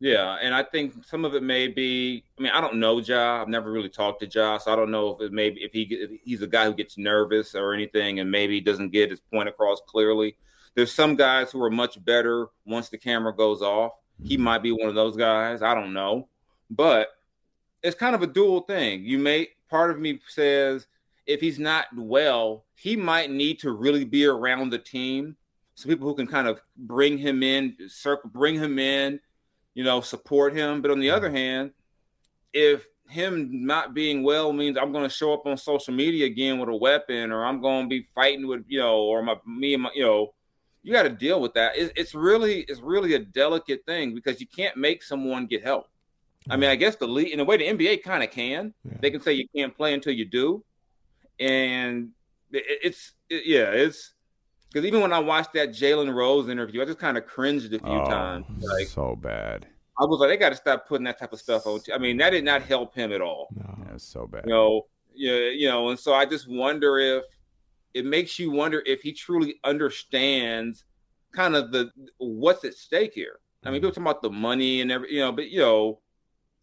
Yeah, 0.00 0.36
and 0.40 0.54
I 0.54 0.62
think 0.62 1.04
some 1.04 1.24
of 1.24 1.34
it 1.34 1.42
may 1.42 1.66
be. 1.66 2.22
I 2.38 2.42
mean, 2.42 2.52
I 2.52 2.60
don't 2.60 2.76
know 2.76 2.98
Ja. 2.98 3.42
I've 3.42 3.48
never 3.48 3.72
really 3.72 3.88
talked 3.88 4.20
to 4.20 4.28
Ja, 4.28 4.58
so 4.58 4.72
I 4.72 4.76
don't 4.76 4.92
know 4.92 5.10
if 5.10 5.20
it 5.20 5.32
maybe 5.32 5.62
if 5.62 5.72
he 5.72 5.82
if 5.82 6.20
he's 6.22 6.42
a 6.42 6.46
guy 6.46 6.66
who 6.66 6.74
gets 6.74 6.96
nervous 6.96 7.54
or 7.54 7.74
anything, 7.74 8.20
and 8.20 8.30
maybe 8.30 8.60
doesn't 8.60 8.90
get 8.90 9.10
his 9.10 9.20
point 9.20 9.48
across 9.48 9.80
clearly. 9.86 10.36
There's 10.74 10.92
some 10.92 11.16
guys 11.16 11.50
who 11.50 11.62
are 11.64 11.70
much 11.70 12.02
better 12.04 12.46
once 12.64 12.88
the 12.88 12.98
camera 12.98 13.34
goes 13.34 13.60
off. 13.60 13.92
He 14.22 14.34
mm-hmm. 14.34 14.44
might 14.44 14.62
be 14.62 14.70
one 14.70 14.88
of 14.88 14.94
those 14.94 15.16
guys. 15.16 15.62
I 15.62 15.74
don't 15.74 15.92
know, 15.92 16.28
but 16.70 17.08
it's 17.82 17.96
kind 17.96 18.14
of 18.14 18.22
a 18.22 18.26
dual 18.28 18.60
thing. 18.60 19.04
You 19.04 19.18
may 19.18 19.48
part 19.68 19.90
of 19.90 19.98
me 19.98 20.20
says 20.28 20.86
if 21.26 21.40
he's 21.40 21.58
not 21.58 21.86
well, 21.96 22.64
he 22.74 22.96
might 22.96 23.30
need 23.30 23.58
to 23.60 23.72
really 23.72 24.04
be 24.04 24.26
around 24.26 24.70
the 24.70 24.78
team. 24.78 25.36
So 25.74 25.88
people 25.88 26.08
who 26.08 26.14
can 26.14 26.26
kind 26.26 26.48
of 26.48 26.60
bring 26.76 27.18
him 27.18 27.42
in, 27.42 27.76
circle, 27.86 28.30
bring 28.30 28.56
him 28.56 28.78
in, 28.80 29.20
you 29.78 29.84
know, 29.84 30.00
support 30.00 30.56
him. 30.56 30.82
But 30.82 30.90
on 30.90 30.98
the 30.98 31.10
other 31.10 31.30
hand, 31.30 31.70
if 32.52 32.84
him 33.08 33.64
not 33.64 33.94
being 33.94 34.24
well 34.24 34.52
means 34.52 34.76
I'm 34.76 34.90
going 34.90 35.04
to 35.04 35.14
show 35.14 35.32
up 35.32 35.46
on 35.46 35.56
social 35.56 35.94
media 35.94 36.26
again 36.26 36.58
with 36.58 36.68
a 36.68 36.74
weapon, 36.74 37.30
or 37.30 37.44
I'm 37.44 37.60
going 37.60 37.84
to 37.84 37.88
be 37.88 38.04
fighting 38.12 38.48
with, 38.48 38.64
you 38.66 38.80
know, 38.80 38.96
or 38.96 39.22
my 39.22 39.36
me 39.46 39.74
and 39.74 39.84
my, 39.84 39.90
you 39.94 40.02
know, 40.02 40.34
you 40.82 40.92
got 40.92 41.04
to 41.04 41.10
deal 41.10 41.40
with 41.40 41.54
that. 41.54 41.78
It, 41.78 41.92
it's 41.94 42.12
really, 42.12 42.62
it's 42.62 42.80
really 42.80 43.14
a 43.14 43.20
delicate 43.20 43.86
thing 43.86 44.16
because 44.16 44.40
you 44.40 44.48
can't 44.48 44.76
make 44.76 45.00
someone 45.00 45.46
get 45.46 45.62
help. 45.62 45.86
I 46.50 46.56
mean, 46.56 46.70
I 46.70 46.74
guess 46.74 46.96
the 46.96 47.06
league, 47.06 47.32
in 47.32 47.38
a 47.38 47.44
way, 47.44 47.58
the 47.58 47.68
NBA 47.68 48.02
kind 48.02 48.24
of 48.24 48.32
can. 48.32 48.74
Yeah. 48.84 48.96
They 49.00 49.12
can 49.12 49.20
say 49.20 49.34
you 49.34 49.46
can't 49.54 49.76
play 49.76 49.94
until 49.94 50.12
you 50.12 50.24
do, 50.24 50.64
and 51.38 52.10
it, 52.50 52.64
it's 52.82 53.12
it, 53.30 53.46
yeah, 53.46 53.70
it's 53.70 54.14
because 54.70 54.86
even 54.86 55.00
when 55.00 55.12
I 55.12 55.18
watched 55.18 55.52
that 55.54 55.70
Jalen 55.70 56.14
Rose 56.14 56.48
interview, 56.48 56.82
I 56.82 56.84
just 56.84 56.98
kind 56.98 57.16
of 57.16 57.26
cringed 57.26 57.72
a 57.72 57.78
few 57.78 57.88
Oh, 57.88 58.04
times. 58.04 58.46
Like 58.62 58.86
so 58.86 59.16
bad. 59.16 59.66
I 60.00 60.04
was 60.04 60.20
like, 60.20 60.28
they 60.30 60.36
got 60.36 60.50
to 60.50 60.56
stop 60.56 60.86
putting 60.86 61.04
that 61.04 61.18
type 61.18 61.32
of 61.32 61.40
stuff 61.40 61.66
on. 61.66 61.80
T- 61.80 61.92
I 61.92 61.98
mean, 61.98 62.18
that 62.18 62.30
did 62.30 62.44
not 62.44 62.62
help 62.62 62.94
him 62.94 63.12
at 63.12 63.20
all. 63.20 63.48
No. 63.56 63.78
Yeah, 63.90 63.96
so 63.96 64.26
bad. 64.26 64.44
You 64.44 64.52
know, 64.52 64.86
yeah, 65.14 65.50
you 65.50 65.68
know, 65.68 65.88
and 65.88 65.98
so 65.98 66.14
I 66.14 66.24
just 66.24 66.48
wonder 66.48 66.98
if 66.98 67.24
it 67.94 68.04
makes 68.04 68.38
you 68.38 68.50
wonder 68.50 68.82
if 68.86 69.00
he 69.00 69.12
truly 69.12 69.58
understands 69.64 70.84
kind 71.32 71.56
of 71.56 71.72
the 71.72 71.90
what's 72.18 72.64
at 72.64 72.74
stake 72.74 73.14
here. 73.14 73.40
I 73.64 73.70
mean, 73.70 73.80
people 73.80 73.90
mm-hmm. 73.90 74.04
talking 74.04 74.10
about 74.10 74.22
the 74.22 74.30
money 74.30 74.80
and 74.80 74.92
every, 74.92 75.14
you 75.14 75.20
know, 75.20 75.32
but 75.32 75.50
you 75.50 75.60
know, 75.60 76.00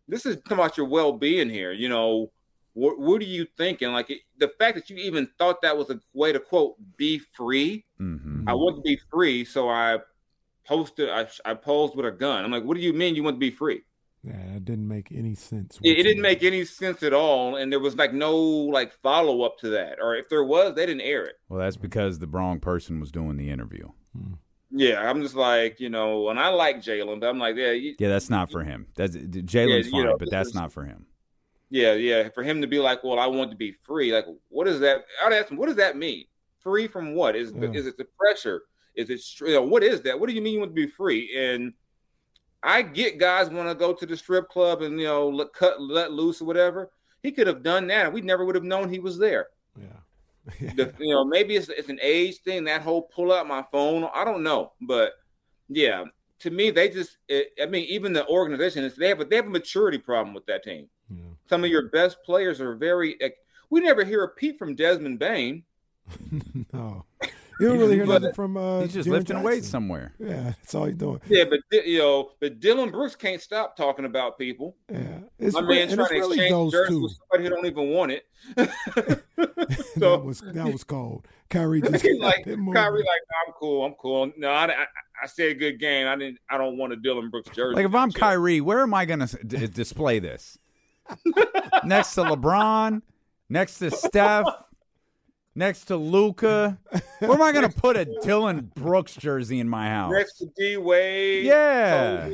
this 0.07 0.25
is 0.25 0.37
talking 0.37 0.59
about 0.59 0.77
your 0.77 0.87
well 0.87 1.11
being 1.11 1.49
here. 1.49 1.73
You 1.73 1.89
know, 1.89 2.31
what 2.73 2.99
what 2.99 3.21
are 3.21 3.25
you 3.25 3.47
thinking? 3.57 3.91
Like 3.91 4.09
it, 4.09 4.19
the 4.37 4.51
fact 4.59 4.75
that 4.75 4.89
you 4.89 4.97
even 4.97 5.27
thought 5.37 5.61
that 5.61 5.77
was 5.77 5.89
a 5.89 5.99
way 6.13 6.31
to 6.31 6.39
quote 6.39 6.75
be 6.97 7.19
free. 7.19 7.84
Hmm 7.97 8.43
I 8.47 8.53
want 8.53 8.77
to 8.77 8.81
be 8.81 8.99
free, 9.11 9.45
so 9.45 9.69
I 9.69 9.99
posted. 10.67 11.09
I 11.09 11.27
I 11.45 11.53
posed 11.53 11.95
with 11.95 12.05
a 12.05 12.11
gun. 12.11 12.43
I'm 12.45 12.51
like, 12.51 12.63
what 12.63 12.75
do 12.77 12.83
you 12.83 12.93
mean 12.93 13.15
you 13.15 13.23
want 13.23 13.35
to 13.35 13.39
be 13.39 13.51
free? 13.51 13.81
Yeah, 14.23 14.55
it 14.55 14.65
didn't 14.65 14.87
make 14.87 15.11
any 15.11 15.35
sense. 15.35 15.79
It, 15.83 15.99
it 15.99 16.03
didn't 16.03 16.23
make 16.23 16.43
any 16.43 16.65
sense 16.65 17.03
at 17.03 17.13
all, 17.13 17.55
and 17.57 17.71
there 17.71 17.79
was 17.79 17.95
like 17.95 18.13
no 18.13 18.35
like 18.37 18.91
follow 19.03 19.43
up 19.43 19.57
to 19.59 19.69
that, 19.69 19.99
or 20.01 20.15
if 20.15 20.29
there 20.29 20.43
was, 20.43 20.73
they 20.75 20.85
didn't 20.85 21.01
air 21.01 21.25
it. 21.25 21.35
Well, 21.47 21.59
that's 21.59 21.77
because 21.77 22.19
the 22.19 22.27
wrong 22.27 22.59
person 22.59 22.99
was 22.99 23.11
doing 23.11 23.37
the 23.37 23.49
interview. 23.51 23.89
Yeah, 24.71 25.07
I'm 25.09 25.21
just 25.21 25.35
like 25.35 25.79
you 25.79 25.89
know, 25.89 26.29
and 26.29 26.39
I 26.39 26.49
like 26.49 26.77
Jalen, 26.81 27.19
but 27.19 27.29
I'm 27.29 27.39
like, 27.39 27.55
yeah, 27.55 27.71
you, 27.71 27.95
Yeah, 27.99 28.09
that's 28.09 28.29
not 28.29 28.51
for 28.51 28.63
him. 28.63 28.87
That's 28.95 29.15
Jalen's 29.15 29.85
you 29.87 29.91
fine, 29.91 30.05
know, 30.05 30.17
but 30.17 30.29
that's 30.31 30.49
is- 30.49 30.55
not 30.55 30.71
for 30.73 30.85
him. 30.85 31.05
yeah, 31.69 31.93
yeah. 31.93 32.29
For 32.29 32.43
him 32.43 32.61
to 32.61 32.67
be 32.67 32.79
like, 32.79 33.03
well, 33.03 33.19
I 33.19 33.27
want 33.27 33.51
to 33.51 33.57
be 33.57 33.73
free. 33.83 34.11
Like, 34.13 34.25
what 34.49 34.67
is 34.67 34.79
that? 34.79 35.05
I'd 35.23 35.33
ask 35.33 35.49
him, 35.49 35.57
what 35.57 35.67
does 35.67 35.75
that 35.77 35.97
mean? 35.97 36.25
Free 36.65 36.87
from 36.87 37.13
what? 37.13 37.35
Is 37.35 37.51
Yeah. 37.51 37.67
Mm. 37.67 37.75
is 37.75 37.85
it 37.85 37.95
the 37.95 38.07
pressure? 38.17 38.63
Is 38.95 39.09
it 39.11 39.47
you 39.47 39.53
know, 39.53 39.61
what 39.61 39.83
is 39.83 40.01
that? 40.01 40.19
What 40.19 40.27
do 40.27 40.35
you 40.35 40.41
mean 40.41 40.53
you 40.53 40.59
want 40.59 40.71
to 40.71 40.75
be 40.75 40.87
free? 40.87 41.31
And 41.37 41.73
I 42.63 42.81
get 42.81 43.19
guys 43.19 43.51
want 43.51 43.69
to 43.69 43.75
go 43.75 43.93
to 43.93 44.05
the 44.07 44.17
strip 44.17 44.49
club 44.49 44.81
and 44.81 44.99
you 44.99 45.05
know 45.05 45.29
let 45.29 45.53
cut 45.53 45.79
let 45.79 46.11
loose 46.11 46.41
or 46.41 46.45
whatever. 46.45 46.91
He 47.21 47.31
could 47.31 47.45
have 47.45 47.61
done 47.61 47.85
that, 47.87 48.11
we 48.11 48.21
never 48.21 48.45
would 48.45 48.55
have 48.55 48.63
known 48.63 48.89
he 48.89 48.99
was 48.99 49.19
there. 49.19 49.47
Yeah. 49.79 50.71
the, 50.73 50.93
you 50.99 51.13
know, 51.13 51.23
maybe 51.23 51.55
it's 51.55 51.69
it's 51.69 51.89
an 51.89 51.99
age 52.01 52.37
thing. 52.39 52.63
That 52.63 52.81
whole 52.81 53.03
pull 53.03 53.31
out 53.31 53.47
my 53.47 53.63
phone. 53.71 54.09
I 54.13 54.25
don't 54.25 54.43
know, 54.43 54.73
but 54.81 55.13
yeah, 55.69 56.05
to 56.39 56.49
me, 56.51 56.71
they 56.71 56.89
just. 56.89 57.17
It, 57.27 57.51
I 57.61 57.65
mean, 57.67 57.85
even 57.85 58.13
the 58.13 58.27
organization 58.27 58.83
is 58.83 58.95
they 58.95 59.09
have 59.09 59.19
a 59.19 59.25
they 59.25 59.35
have 59.35 59.47
a 59.47 59.49
maturity 59.49 59.97
problem 59.97 60.33
with 60.33 60.45
that 60.47 60.63
team. 60.63 60.87
Yeah. 61.09 61.23
Some 61.47 61.63
of 61.63 61.69
your 61.69 61.89
best 61.89 62.17
players 62.23 62.59
are 62.61 62.75
very. 62.75 63.17
We 63.69 63.81
never 63.81 64.03
hear 64.03 64.23
a 64.23 64.29
peep 64.29 64.57
from 64.57 64.75
Desmond 64.75 65.19
Bane. 65.19 65.63
no. 66.73 67.05
You 67.57 67.69
don't 67.69 67.79
really 67.79 67.95
hear 67.95 68.05
But 68.05 68.21
nothing 68.21 68.35
from 68.35 68.57
uh 68.57 68.81
He's 68.81 68.93
just 68.93 69.07
Jaren 69.07 69.11
lifting 69.13 69.41
weights 69.41 69.69
somewhere. 69.69 70.13
Yeah, 70.19 70.43
that's 70.43 70.75
all 70.75 70.83
he's 70.87 70.97
doing. 70.97 71.21
Yeah, 71.29 71.45
but 71.45 71.59
you 71.71 71.99
know, 71.99 72.31
but 72.41 72.59
Dillon 72.59 72.91
Brooks 72.91 73.15
can't 73.15 73.41
stop 73.41 73.77
talking 73.77 74.03
about 74.03 74.37
people. 74.37 74.75
Yeah. 74.91 75.19
It's, 75.39 75.53
My 75.53 75.61
re- 75.61 75.77
man's 75.77 75.93
trying 75.93 76.01
it's 76.01 76.09
to 76.09 76.15
really 76.15 76.35
exchange 76.35 76.51
those 76.51 76.71
jerseys 76.73 76.89
two. 76.89 77.03
with 77.03 77.11
somebody 77.13 77.43
who 77.45 77.55
don't 77.55 77.65
even 77.65 77.89
want 77.91 78.11
it. 78.11 78.25
that 78.55 79.85
so 79.97 80.19
was 80.19 80.41
that 80.41 80.69
was 80.69 80.83
cold. 80.83 81.29
Kyrie 81.49 81.81
just 81.81 82.03
like 82.19 82.35
kept 82.35 82.47
it 82.47 82.57
moving. 82.57 82.73
Kyrie, 82.73 82.99
like 82.99 83.21
I'm 83.47 83.53
cool, 83.53 83.85
I'm 83.85 83.93
cool. 83.93 84.33
No, 84.35 84.49
I, 84.49 84.65
I, 84.65 84.85
I 85.23 85.27
said 85.27 85.51
a 85.51 85.55
good 85.55 85.79
game. 85.79 86.07
I 86.07 86.17
didn't. 86.17 86.39
I 86.49 86.57
don't 86.57 86.77
want 86.77 86.91
a 86.91 86.97
Dillon 86.97 87.29
Brooks 87.29 87.51
jersey. 87.55 87.77
Like 87.77 87.85
if 87.85 87.95
I'm 87.95 88.11
Chill. 88.11 88.19
Kyrie, 88.19 88.59
where 88.59 88.81
am 88.81 88.93
I 88.93 89.05
going 89.05 89.25
to 89.25 89.43
d- 89.45 89.67
display 89.67 90.19
this? 90.19 90.57
next 91.85 92.15
to 92.15 92.23
LeBron, 92.23 93.01
next 93.47 93.77
to 93.77 93.91
Steph, 93.91 94.45
next 95.55 95.85
to 95.85 95.97
Luka. 95.97 96.77
Where 97.19 97.31
am 97.31 97.41
I 97.41 97.51
going 97.51 97.69
to 97.69 97.75
put 97.75 97.97
a 97.97 98.05
Dillon 98.21 98.71
Brooks 98.75 99.15
jersey 99.15 99.59
in 99.59 99.67
my 99.69 99.87
house? 99.89 100.11
next 100.13 100.37
to 100.39 100.47
D 100.55 100.77
Wade, 100.77 101.45
Yeah. 101.45 102.29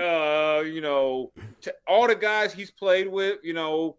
Uh, 0.00 0.62
you 0.64 0.80
know, 0.80 1.32
t- 1.60 1.72
all 1.86 2.06
the 2.06 2.14
guys 2.14 2.52
he's 2.54 2.70
played 2.70 3.08
with. 3.08 3.38
You 3.42 3.54
know, 3.54 3.96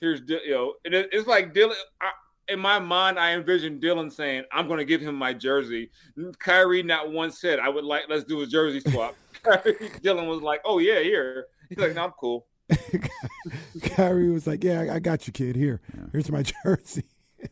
here's 0.00 0.20
you 0.28 0.50
know, 0.50 0.74
and 0.84 0.94
it, 0.94 1.08
it's 1.12 1.26
like 1.26 1.52
Dillon. 1.52 1.76
I, 2.00 2.10
in 2.50 2.60
my 2.60 2.78
mind, 2.78 3.18
I 3.18 3.34
envision 3.34 3.80
Dillon 3.80 4.10
saying, 4.10 4.44
"I'm 4.52 4.68
going 4.68 4.78
to 4.78 4.84
give 4.84 5.00
him 5.00 5.16
my 5.16 5.34
jersey." 5.34 5.90
Kyrie 6.38 6.84
not 6.84 7.10
once 7.10 7.40
said, 7.40 7.58
"I 7.58 7.68
would 7.68 7.84
like 7.84 8.04
let's 8.08 8.24
do 8.24 8.40
a 8.42 8.46
jersey 8.46 8.80
swap." 8.90 9.16
Kyrie, 9.42 9.90
Dillon 10.02 10.28
was 10.28 10.40
like, 10.40 10.60
"Oh 10.64 10.78
yeah, 10.78 11.00
here." 11.00 11.46
He's 11.68 11.78
like, 11.78 11.94
"No, 11.94 12.04
I'm 12.04 12.12
cool." 12.12 12.46
Kyrie 13.82 14.30
was 14.30 14.46
like, 14.46 14.62
"Yeah, 14.64 14.80
I- 14.80 14.96
I 14.96 14.98
got 14.98 15.26
you, 15.26 15.32
kid. 15.32 15.56
Here, 15.56 15.80
here's 16.12 16.30
my 16.30 16.42
jersey." 16.64 17.04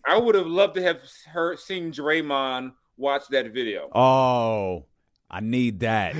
I 0.06 0.18
would 0.18 0.34
have 0.34 0.46
loved 0.46 0.74
to 0.74 0.82
have 0.82 1.00
heard 1.32 1.58
seen 1.58 1.92
Draymond 1.92 2.72
watch 2.96 3.22
that 3.30 3.52
video. 3.52 3.88
Oh, 3.94 4.84
I 5.30 5.40
need 5.40 5.80
that. 5.80 6.14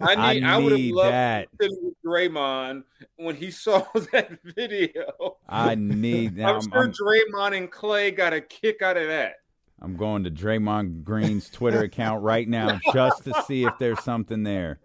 I 0.00 0.34
need. 0.34 0.44
I, 0.44 0.54
I 0.54 0.58
would 0.58 0.72
have 0.72 0.80
loved 0.80 1.12
that. 1.12 1.48
to 1.60 1.64
sit 1.68 1.78
with 1.82 1.94
Draymond 2.04 2.84
when 3.16 3.36
he 3.36 3.50
saw 3.50 3.84
that 4.12 4.38
video. 4.42 5.36
I 5.48 5.74
need 5.74 6.36
that. 6.36 6.48
I'm, 6.48 6.56
I'm, 6.56 6.70
sure 6.70 6.82
I'm, 6.82 6.92
Draymond 6.92 7.56
and 7.56 7.70
Klay 7.70 8.16
got 8.16 8.32
a 8.32 8.40
kick 8.40 8.82
out 8.82 8.96
of 8.96 9.08
that. 9.08 9.36
I'm 9.80 9.96
going 9.96 10.24
to 10.24 10.30
Draymond 10.30 11.02
Green's 11.02 11.50
Twitter 11.50 11.80
account 11.80 12.22
right 12.22 12.48
now 12.48 12.78
just 12.92 13.24
to 13.24 13.42
see 13.46 13.64
if 13.64 13.76
there's 13.78 14.00
something 14.04 14.44
there. 14.44 14.78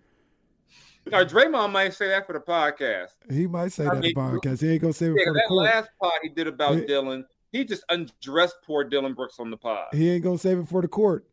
Now 1.12 1.24
Draymond 1.24 1.72
might 1.72 1.94
say 1.94 2.08
that 2.10 2.26
for 2.28 2.34
the 2.34 2.40
podcast. 2.40 3.12
He 3.30 3.48
might 3.48 3.72
say 3.72 3.86
I 3.86 3.96
that 3.96 4.02
mean, 4.02 4.14
for 4.14 4.32
the 4.32 4.38
podcast. 4.40 4.62
He 4.62 4.70
ain't 4.72 4.82
gonna 4.82 4.94
save 4.94 5.12
it 5.12 5.16
Yeah, 5.20 5.26
for 5.26 5.34
the 5.34 5.40
that 5.40 5.48
court. 5.48 5.66
last 5.66 5.90
pod 6.02 6.12
he 6.24 6.30
did 6.30 6.48
about. 6.48 6.86
Dillon, 6.88 7.26
he 7.52 7.64
just 7.66 7.84
undressed 7.90 8.58
poor 8.66 8.84
Dillon 8.84 9.14
Brooks 9.14 9.40
on 9.40 9.50
the 9.52 9.58
pod. 9.58 9.88
He 9.94 10.10
ain't 10.10 10.24
gonna 10.24 10.38
save 10.38 10.60
it 10.60 10.68
for 10.68 10.82
the 10.82 10.88
court. 10.88 11.26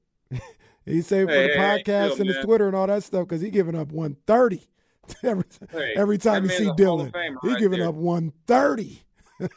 he 0.85 1.01
saved 1.03 1.31
it 1.31 1.35
Hey, 1.35 1.49
for 1.49 1.55
the 1.55 1.61
hey, 1.61 1.83
podcast 1.85 2.19
and 2.21 2.27
his 2.29 2.37
man. 2.37 2.45
Twitter 2.45 2.67
and 2.67 2.77
all 2.77 2.87
that 2.87 3.03
stuff 3.05 3.29
because 3.29 3.41
he 3.43 3.51
giving 3.51 3.75
up 3.75 3.93
one 3.93 4.17
thirty 4.27 4.67
every 5.23 5.45
Hey, 5.71 5.95
every 5.97 6.19
time 6.19 6.45
you 6.45 6.51
see 6.51 6.67
man's 6.67 6.81
a 6.81 6.85
Hall 6.87 7.01
of 7.01 7.13
Dillon. 7.13 7.39
He 7.43 7.49
right 7.51 7.59
giving 7.59 7.81
there. 7.81 7.89
up 7.89 7.95
one 7.95 8.33
thirty. 8.47 9.03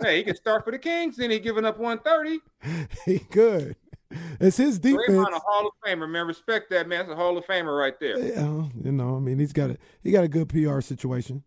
Hey, 0.00 0.16
he 0.18 0.24
can 0.24 0.34
start 0.36 0.64
for 0.64 0.70
the 0.70 0.78
Kings, 0.78 1.16
then 1.16 1.30
he 1.30 1.38
giving 1.38 1.66
up 1.66 1.76
130. 1.78 2.40
he 3.04 3.18
good. 3.30 3.76
It's 4.40 4.56
his 4.56 4.78
defense. 4.78 5.08
Draymond 5.08 5.32
a 5.32 5.38
Hall 5.40 5.66
of 5.66 5.72
Famer, 5.84 6.08
man. 6.08 6.26
Respect 6.26 6.70
that 6.70 6.88
man. 6.88 7.00
That's 7.00 7.12
a 7.12 7.16
Hall 7.16 7.36
of 7.36 7.44
Famer 7.46 7.76
right 7.76 7.98
there. 7.98 8.18
Yeah, 8.18 8.68
you 8.82 8.92
know, 8.92 9.16
I 9.16 9.18
mean, 9.18 9.38
he's 9.38 9.52
got 9.52 9.70
a 9.70 9.78
he 10.02 10.10
got 10.10 10.24
a 10.24 10.28
good 10.28 10.48
PR 10.48 10.80
situation. 10.80 11.42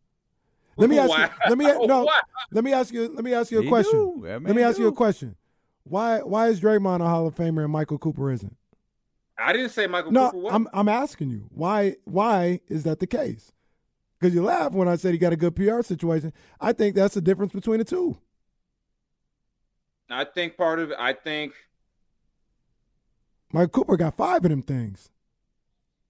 Let 0.76 0.90
me 0.90 0.98
ask 0.98 1.12
you. 1.12 1.50
Let 1.50 1.58
me 1.58 1.66
no. 1.88 2.04
Wow. 2.04 2.20
Let 2.52 2.64
me 2.64 2.74
ask 2.74 2.94
you. 2.94 3.14
Let 3.14 3.24
me 3.24 3.34
ask 3.34 3.52
you 3.52 3.60
a 3.60 3.64
He 3.64 3.70
question. 3.70 3.94
do. 3.94 4.22
Let 4.26 4.56
me 4.56 4.64
ask 4.64 4.78
you 4.80 4.88
a 4.88 4.92
question. 4.92 5.36
Why 5.84 6.20
why 6.20 6.48
is 6.48 6.60
Draymond 6.60 7.02
a 7.02 7.08
Hall 7.08 7.28
of 7.28 7.36
Famer 7.36 7.64
and 7.64 7.72
Michael 7.72 7.98
Cooper 7.98 8.32
isn't? 8.32 8.56
I 9.38 9.54
didn't 9.54 9.70
say 9.70 9.88
Michael 9.88 10.12
No, 10.12 10.32
Cooper 10.32 10.38
was. 10.44 10.54
I'm 10.54 10.68
I'm 10.74 10.90
asking 10.90 11.30
you. 11.30 11.48
Why 11.50 11.96
why 12.06 12.60
is 12.68 12.84
that 12.84 13.00
the 13.00 13.08
case? 13.08 13.52
Because 14.20 14.36
you 14.36 14.44
laugh 14.44 14.74
when 14.74 14.88
I 14.90 14.98
said 14.98 15.14
he 15.14 15.18
got 15.18 15.32
a 15.32 15.38
good 15.38 15.56
PR 15.56 15.82
situation. 15.82 16.34
I 16.60 16.74
think 16.74 16.96
that's 16.96 17.14
the 17.14 17.22
difference 17.22 17.54
between 17.54 17.78
the 17.80 17.86
two. 17.86 18.18
I 20.10 20.26
think 20.26 20.58
part 20.58 20.80
of 20.80 20.92
it, 20.92 20.98
I 21.00 21.14
think, 21.14 21.54
Mike 23.52 23.72
Cooper 23.72 23.98
got 23.98 24.16
five 24.16 24.44
of 24.46 24.52
them 24.52 24.62
things, 24.62 25.10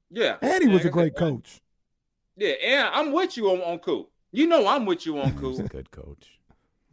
yeah. 0.09 0.37
and 0.41 0.61
he 0.61 0.67
was 0.67 0.83
Like 0.83 0.85
a 0.85 0.89
I 0.89 0.91
great 0.91 1.15
coach. 1.15 1.61
Yeah, 2.35 2.53
and 2.63 2.89
I'm 2.93 3.11
with 3.11 3.37
you 3.37 3.49
on, 3.51 3.61
on 3.61 3.79
Coop. 3.79 4.09
You 4.31 4.47
know 4.47 4.67
I'm 4.67 4.85
with 4.85 5.05
you 5.05 5.19
on 5.19 5.31
He 5.37 5.45
was 5.45 5.59
a 5.59 5.63
good 5.63 5.91
coach. 5.91 6.39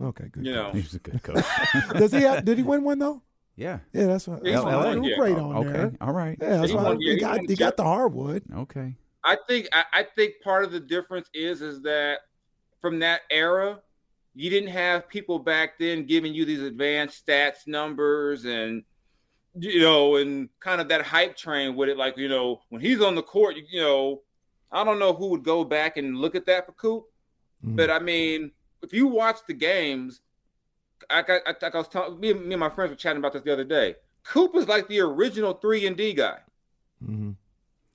Okay, 0.00 0.28
good. 0.30 0.44
You 0.44 0.52
know. 0.52 0.72
He 0.72 0.80
was 0.80 0.94
a 0.94 0.98
good 0.98 1.22
coach. 1.22 1.44
Does 1.92 2.12
he? 2.12 2.22
Have, 2.22 2.44
did 2.44 2.58
he 2.58 2.64
win 2.64 2.84
one 2.84 2.98
though? 2.98 3.22
yeah. 3.56 3.78
Yeah, 3.92 4.06
that's 4.06 4.28
what. 4.28 4.44
Yeah, 4.44 4.52
That's 4.52 4.64
he 4.64 4.76
why 4.76 4.84
won, 4.84 5.04
yeah. 5.04 5.16
great 5.16 5.36
on 5.36 5.56
okay. 5.56 5.72
there. 5.72 5.92
All 6.00 6.12
right. 6.12 6.36
Yeah, 6.40 6.56
that's 6.58 6.70
He 6.70 6.76
why 6.76 6.82
won, 6.84 7.00
yeah, 7.00 7.08
he 7.08 7.14
he 7.14 7.20
got 7.20 7.36
won 7.38 7.46
he 7.48 7.56
got 7.56 7.76
the 7.76 7.84
hardwood. 7.84 8.42
Okay. 8.54 8.94
I 9.24 9.36
think 9.48 9.68
I, 9.72 9.84
I 9.92 10.02
think 10.02 10.34
part 10.44 10.64
of 10.64 10.72
the 10.72 10.80
difference 10.80 11.28
is 11.32 11.62
is 11.62 11.80
that 11.82 12.18
from 12.80 12.98
that 13.00 13.22
era, 13.30 13.80
you 14.34 14.50
didn't 14.50 14.68
have 14.70 15.08
people 15.08 15.38
back 15.38 15.78
then 15.78 16.04
giving 16.04 16.34
you 16.34 16.44
these 16.44 16.60
advanced 16.60 17.26
stats 17.26 17.66
numbers 17.66 18.44
and 18.44 18.84
you 19.58 19.80
know 19.80 20.16
and 20.16 20.48
kind 20.60 20.80
of 20.80 20.88
that 20.88 21.02
hype 21.02 21.36
train 21.36 21.74
with 21.76 21.88
it. 21.88 21.96
Like 21.96 22.16
you 22.16 22.28
know 22.28 22.60
when 22.68 22.80
he's 22.80 23.00
on 23.00 23.14
the 23.14 23.22
court, 23.22 23.56
you, 23.56 23.62
you 23.70 23.80
know 23.80 24.22
I 24.72 24.84
don't 24.84 24.98
know 24.98 25.12
who 25.12 25.28
would 25.28 25.44
go 25.44 25.64
back 25.64 25.96
and 25.96 26.16
look 26.18 26.34
at 26.34 26.46
that 26.46 26.66
for 26.66 26.72
Coop, 26.72 27.04
Mm. 27.64 27.76
but 27.76 27.90
I 27.90 27.98
mean 27.98 28.52
if 28.82 28.92
you 28.92 29.06
watch 29.06 29.38
the 29.48 29.54
games, 29.54 30.20
I 31.08 31.22
got 31.22 31.40
I, 31.46 31.54
I 31.66 31.76
was 31.78 31.88
talking 31.88 32.20
me, 32.20 32.30
and- 32.32 32.44
me 32.46 32.52
and 32.54 32.60
my 32.60 32.68
friends 32.68 32.90
were 32.90 32.96
chatting 32.96 33.18
about 33.18 33.32
this 33.32 33.42
the 33.42 33.52
other 33.52 33.64
day. 33.64 33.96
Coop 34.24 34.54
is 34.56 34.68
like 34.68 34.88
the 34.88 35.00
original 35.00 35.54
three 35.54 35.86
and 35.86 35.96
D 35.96 36.12
guy. 36.12 36.38
hmm 37.04 37.30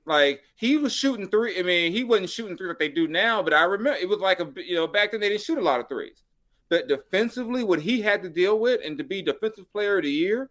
Like 0.06 0.42
he 0.56 0.78
was 0.78 0.94
shooting 0.94 1.28
three. 1.30 1.60
I 1.60 1.64
mean, 1.64 1.92
he 1.92 2.04
wasn't 2.04 2.30
shooting 2.30 2.58
three 2.58 2.68
like 2.70 2.80
they 2.80 2.90
do 2.90 3.08
now, 3.08 3.44
but 3.44 3.54
I 3.54 3.64
remember 3.64 4.00
it 4.00 4.10
was 4.10 4.20
like 4.20 4.40
a 4.40 4.52
you 4.56 4.76
know 4.76 4.88
back 4.88 5.12
then 5.12 5.20
they 5.22 5.30
didn't 5.30 5.42
shoot 5.42 5.58
a 5.60 5.62
lot 5.62 5.80
of 5.80 5.88
threes. 5.88 6.24
But 6.70 6.88
defensively, 6.88 7.64
what 7.66 7.82
he 7.82 8.02
had 8.02 8.24
to 8.24 8.30
deal 8.30 8.58
with 8.58 8.80
and 8.86 8.98
to 8.98 9.04
be 9.04 9.22
defensive 9.22 9.70
player 9.72 9.98
of 9.98 10.04
the 10.04 10.12
year, 10.12 10.50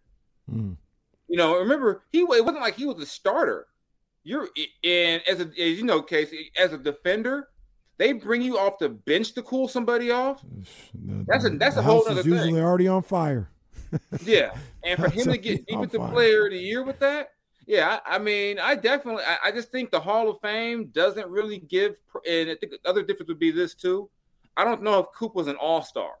Mm. 0.51 0.75
You 1.31 1.37
know, 1.37 1.57
remember 1.57 2.03
he 2.11 2.19
it 2.19 2.27
wasn't 2.45 2.61
like 2.61 2.75
he 2.75 2.85
was 2.85 3.01
a 3.01 3.05
starter. 3.05 3.67
You're 4.23 4.49
and 4.83 5.21
as 5.27 5.39
a 5.39 5.45
as 5.59 5.77
you 5.79 5.83
know, 5.83 6.01
Casey, 6.03 6.51
as 6.57 6.73
a 6.73 6.77
defender, 6.77 7.47
they 7.97 8.13
bring 8.13 8.41
you 8.41 8.59
off 8.59 8.77
the 8.79 8.89
bench 8.89 9.33
to 9.33 9.41
cool 9.41 9.67
somebody 9.67 10.11
off. 10.11 10.43
The- 10.93 11.25
That's 11.27 11.45
a- 11.45 11.49
that's 11.57 11.77
a 11.77 11.81
whole 11.81 12.07
other 12.07 12.21
thing. 12.21 12.31
usually 12.33 12.61
already 12.61 12.87
on 12.87 13.01
fire. 13.01 13.49
Yeah, 14.23 14.53
and 14.85 14.97
for 14.99 15.09
him 15.09 15.25
to 15.31 15.37
get 15.37 15.65
defensive 15.65 16.01
player 16.11 16.45
of 16.45 16.51
the 16.51 16.59
year 16.59 16.83
with 16.83 16.99
that, 16.99 17.31
yeah, 17.67 17.99
I, 18.05 18.15
I 18.15 18.19
mean, 18.19 18.57
I 18.59 18.75
definitely, 18.75 19.23
I, 19.23 19.47
I 19.49 19.51
just 19.51 19.69
think 19.71 19.91
the 19.91 19.99
Hall 19.99 20.29
of 20.29 20.39
Fame 20.41 20.85
doesn't 20.93 21.27
really 21.27 21.57
give, 21.59 21.97
and 22.29 22.49
I 22.49 22.55
think 22.55 22.71
the 22.71 22.89
other 22.89 23.03
difference 23.03 23.27
would 23.29 23.39
be 23.39 23.51
this 23.51 23.73
too. 23.75 24.09
I 24.55 24.63
don't 24.63 24.81
know 24.83 24.99
if 24.99 25.07
Coop 25.17 25.35
was 25.35 25.47
an 25.47 25.55
All 25.57 25.81
Star, 25.81 26.11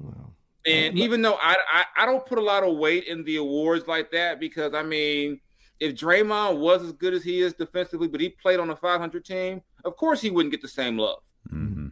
Wow. 0.00 0.29
And 0.66 0.98
even 0.98 1.22
though 1.22 1.38
I, 1.40 1.56
I 1.72 1.84
I 1.98 2.06
don't 2.06 2.24
put 2.26 2.38
a 2.38 2.42
lot 2.42 2.62
of 2.62 2.76
weight 2.76 3.04
in 3.04 3.24
the 3.24 3.36
awards 3.36 3.86
like 3.86 4.10
that 4.12 4.38
because 4.40 4.74
I 4.74 4.82
mean, 4.82 5.40
if 5.78 5.94
Draymond 5.94 6.58
was 6.58 6.82
as 6.82 6.92
good 6.92 7.14
as 7.14 7.22
he 7.24 7.40
is 7.40 7.54
defensively, 7.54 8.08
but 8.08 8.20
he 8.20 8.28
played 8.28 8.60
on 8.60 8.70
a 8.70 8.76
500 8.76 9.24
team, 9.24 9.62
of 9.84 9.96
course 9.96 10.20
he 10.20 10.30
wouldn't 10.30 10.52
get 10.52 10.62
the 10.62 10.68
same 10.68 10.98
love. 10.98 11.22
hmm 11.48 11.88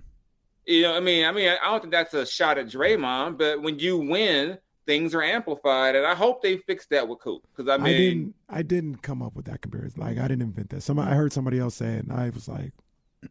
You 0.67 0.83
know, 0.83 0.97
I 0.97 1.01
mean, 1.01 1.25
I 1.25 1.33
mean, 1.33 1.49
I 1.49 1.65
don't 1.71 1.81
think 1.81 1.93
that's 1.93 2.15
a 2.15 2.27
shot 2.27 2.59
at 2.59 2.67
Draymond, 2.67 3.39
but 3.39 3.63
when 3.63 3.79
you 3.79 3.97
win, 3.99 4.59
things 4.87 5.15
are 5.15 5.23
amplified, 5.23 5.97
and 5.97 6.07
I 6.07 6.15
hope 6.15 6.43
they 6.43 6.59
fix 6.59 6.87
that 6.87 7.07
with 7.09 7.21
Coop 7.21 7.43
because 7.55 7.71
I 7.71 7.75
I, 7.75 7.79
mean, 7.79 7.97
didn't. 7.97 8.35
I 8.49 8.63
didn't 8.63 8.97
come 9.03 9.23
up 9.23 9.35
with 9.35 9.47
that 9.47 9.61
comparison. 9.63 10.01
Like 10.01 10.19
I 10.19 10.29
didn't 10.29 10.43
invent 10.43 10.71
that. 10.71 10.83
Somebody 10.83 11.11
I 11.11 11.15
heard 11.15 11.33
somebody 11.33 11.59
else 11.59 11.75
say 11.77 11.95
it, 11.95 12.05
and 12.05 12.13
I 12.13 12.29
was 12.31 12.49
like, 12.49 12.73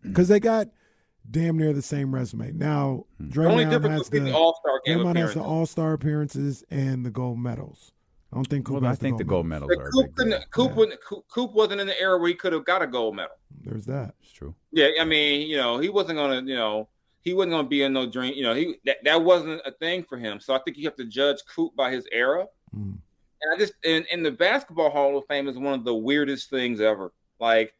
because 0.03 0.27
they 0.27 0.39
got 0.39 0.67
damn 1.29 1.57
near 1.57 1.73
the 1.73 1.81
same 1.81 2.13
resume. 2.13 2.51
Now 2.51 3.05
the 3.19 3.45
only 3.45 3.65
Draymond 3.65 3.69
difference 3.69 3.97
has 3.99 4.09
the, 4.09 4.19
the 4.19 4.33
All 4.33 4.59
Star 4.61 4.81
Draymond 4.87 5.15
has 5.17 5.33
the 5.33 5.43
All 5.43 5.65
Star 5.65 5.93
appearances 5.93 6.63
and 6.69 7.05
the 7.05 7.09
gold 7.09 7.39
medals. 7.39 7.91
I 8.31 8.35
don't 8.35 8.47
think 8.47 8.65
Coop 8.65 8.75
Well, 8.75 8.85
I 8.85 8.89
has 8.89 8.99
think 8.99 9.17
the 9.17 9.23
gold 9.23 9.45
medals 9.45 9.71
But 9.73 9.81
are 9.81 9.87
a 9.87 9.91
Coop, 9.91 10.05
big 10.05 10.15
couldn't, 10.15 10.31
deal. 10.31 10.41
Coop, 10.51 10.69
Yeah. 10.69 10.75
wouldn't, 10.75 11.01
Coop, 11.01 11.25
Coop 11.29 11.51
wasn't 11.53 11.79
in 11.79 11.87
the 11.87 11.99
era 11.99 12.17
where 12.17 12.27
he 12.27 12.33
could 12.33 12.51
have 12.51 12.65
got 12.65 12.81
a 12.81 12.87
gold 12.87 13.15
medal. 13.15 13.35
There's 13.63 13.85
that. 13.85 14.15
It's 14.21 14.31
true. 14.31 14.53
Yeah, 14.71 14.89
I 14.99 15.05
mean, 15.05 15.47
you 15.47 15.55
know, 15.57 15.77
he 15.79 15.89
wasn't 15.89 16.17
gonna, 16.17 16.41
you 16.41 16.55
know, 16.55 16.89
he 17.21 17.33
wasn't 17.33 17.51
gonna 17.53 17.67
be 17.67 17.83
in 17.83 17.93
no 17.93 18.05
dream. 18.05 18.33
You 18.35 18.43
know, 18.43 18.53
he 18.53 18.75
that, 18.85 18.97
that 19.03 19.21
wasn't 19.21 19.61
a 19.65 19.71
thing 19.71 20.03
for 20.03 20.17
him. 20.17 20.39
So 20.39 20.53
I 20.53 20.59
think 20.59 20.77
you 20.77 20.85
have 20.85 20.95
to 20.97 21.05
judge 21.05 21.37
Coop 21.53 21.75
by 21.75 21.91
his 21.91 22.05
era. 22.11 22.45
Mm. 22.75 22.97
And 23.41 23.53
I 23.53 23.57
just 23.57 23.73
and, 23.85 24.05
and 24.11 24.25
the 24.25 24.31
basketball 24.31 24.89
Hall 24.89 25.17
of 25.17 25.25
Fame 25.27 25.47
is 25.47 25.57
one 25.57 25.73
of 25.73 25.85
the 25.85 25.95
weirdest 25.95 26.49
things 26.49 26.81
ever. 26.81 27.13
Like 27.39 27.73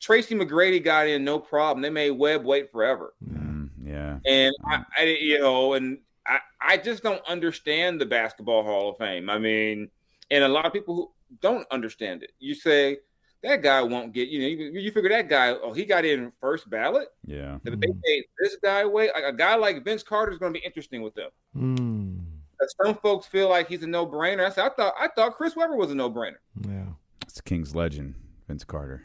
Tracy 0.00 0.34
McGrady 0.34 0.82
got 0.82 1.06
in 1.08 1.24
no 1.24 1.38
problem. 1.38 1.82
They 1.82 1.90
made 1.90 2.12
Webb 2.12 2.44
wait 2.44 2.70
forever. 2.70 3.14
Mm, 3.24 3.70
yeah. 3.82 4.18
And 4.26 4.54
I, 4.66 4.82
I 4.96 5.02
you 5.04 5.38
know, 5.40 5.74
and 5.74 5.98
I, 6.26 6.38
I 6.60 6.76
just 6.76 7.02
don't 7.02 7.26
understand 7.28 8.00
the 8.00 8.06
basketball 8.06 8.62
Hall 8.62 8.90
of 8.90 8.98
Fame. 8.98 9.28
I 9.28 9.38
mean, 9.38 9.90
and 10.30 10.44
a 10.44 10.48
lot 10.48 10.66
of 10.66 10.72
people 10.72 10.94
who 10.94 11.10
don't 11.40 11.66
understand 11.70 12.22
it. 12.22 12.32
You 12.38 12.54
say 12.54 12.98
that 13.42 13.62
guy 13.62 13.82
won't 13.82 14.12
get, 14.12 14.28
you 14.28 14.40
know, 14.40 14.46
you, 14.46 14.80
you 14.80 14.92
figure 14.92 15.10
that 15.10 15.28
guy, 15.28 15.50
oh, 15.50 15.72
he 15.72 15.84
got 15.84 16.04
in 16.04 16.32
first 16.40 16.68
ballot. 16.68 17.08
Yeah. 17.24 17.58
If 17.64 17.78
they 17.78 17.86
made 17.86 18.24
this 18.40 18.56
guy 18.62 18.84
wait, 18.84 19.10
like 19.14 19.24
a 19.24 19.32
guy 19.32 19.54
like 19.56 19.84
Vince 19.84 20.02
Carter 20.02 20.32
is 20.32 20.38
going 20.38 20.52
to 20.52 20.58
be 20.60 20.64
interesting 20.64 21.02
with 21.02 21.14
them. 21.14 21.30
Mm. 21.56 22.24
'Cause 22.58 22.74
Some 22.84 22.96
folks 22.96 23.26
feel 23.26 23.48
like 23.48 23.68
he's 23.68 23.84
a 23.84 23.86
no 23.86 24.04
brainer. 24.04 24.44
I 24.44 24.50
said, 24.50 24.64
I 24.64 24.70
thought, 24.70 24.94
I 24.98 25.08
thought 25.08 25.36
Chris 25.36 25.54
Webber 25.54 25.76
was 25.76 25.92
a 25.92 25.94
no 25.94 26.10
brainer. 26.10 26.38
Yeah. 26.66 26.86
It's 27.22 27.38
a 27.38 27.42
King's 27.42 27.74
legend, 27.74 28.16
Vince 28.48 28.64
Carter. 28.64 29.04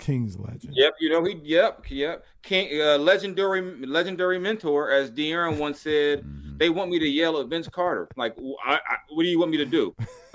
King's 0.00 0.38
legend. 0.38 0.74
Yep, 0.74 0.94
you 0.98 1.10
know 1.10 1.22
he. 1.24 1.38
Yep, 1.44 1.90
yep. 1.90 2.24
King, 2.42 2.80
uh, 2.80 2.98
legendary, 2.98 3.86
legendary 3.86 4.38
mentor, 4.38 4.90
as 4.90 5.10
De'Aaron 5.10 5.58
once 5.58 5.80
said. 5.80 6.24
Mhm. 6.24 6.58
They 6.58 6.68
want 6.68 6.90
me 6.90 6.98
to 6.98 7.08
yell 7.08 7.40
at 7.40 7.46
Vince 7.46 7.68
Carter. 7.68 8.08
Like, 8.16 8.36
I, 8.66 8.74
I, 8.74 8.96
what 9.10 9.22
do 9.22 9.28
you 9.30 9.38
want 9.38 9.50
me 9.50 9.56
to 9.58 9.64
do? 9.64 9.94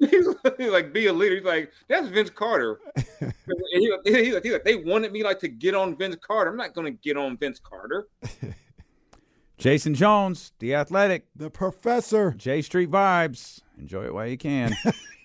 he's, 0.00 0.26
he's 0.56 0.70
like, 0.70 0.92
be 0.92 1.06
a 1.06 1.12
leader. 1.12 1.34
He's 1.34 1.44
like, 1.44 1.70
that's 1.86 2.08
Vince 2.08 2.30
Carter. 2.30 2.80
And 3.20 3.34
he, 3.70 3.92
he, 4.04 4.24
he's 4.24 4.34
like, 4.34 4.42
he's 4.42 4.52
like, 4.52 4.64
they 4.64 4.76
wanted 4.76 5.12
me 5.12 5.22
like 5.22 5.38
to 5.40 5.48
get 5.48 5.74
on 5.74 5.96
Vince 5.96 6.16
Carter. 6.16 6.50
I'm 6.50 6.56
not 6.56 6.74
going 6.74 6.86
to 6.86 6.98
get 7.02 7.18
on 7.18 7.36
Vince 7.36 7.58
Carter. 7.58 8.08
Jason 9.58 9.94
Jones, 9.94 10.52
the 10.60 10.74
athletic, 10.74 11.26
The 11.36 11.50
professor. 11.50 12.32
J 12.32 12.62
Street 12.62 12.90
vibes. 12.90 13.60
Enjoy 13.78 14.04
it 14.04 14.14
while 14.14 14.26
you 14.26 14.38
can. 14.38 14.74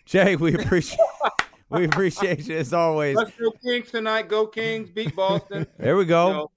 Jay, 0.05 0.35
we 0.35 0.53
appreciate 0.53 0.99
we 1.69 1.85
appreciate 1.85 2.47
you 2.47 2.57
as 2.57 2.73
always. 2.73 3.15
Let's 3.15 3.31
go 3.31 3.51
Kings 3.63 3.91
tonight. 3.91 4.27
Go 4.29 4.47
Kings. 4.47 4.89
Beat 4.89 5.15
Boston. 5.15 5.67
There 5.77 5.97
we 5.97 6.05
go. 6.05 6.27
You 6.27 6.33
know, 6.33 6.51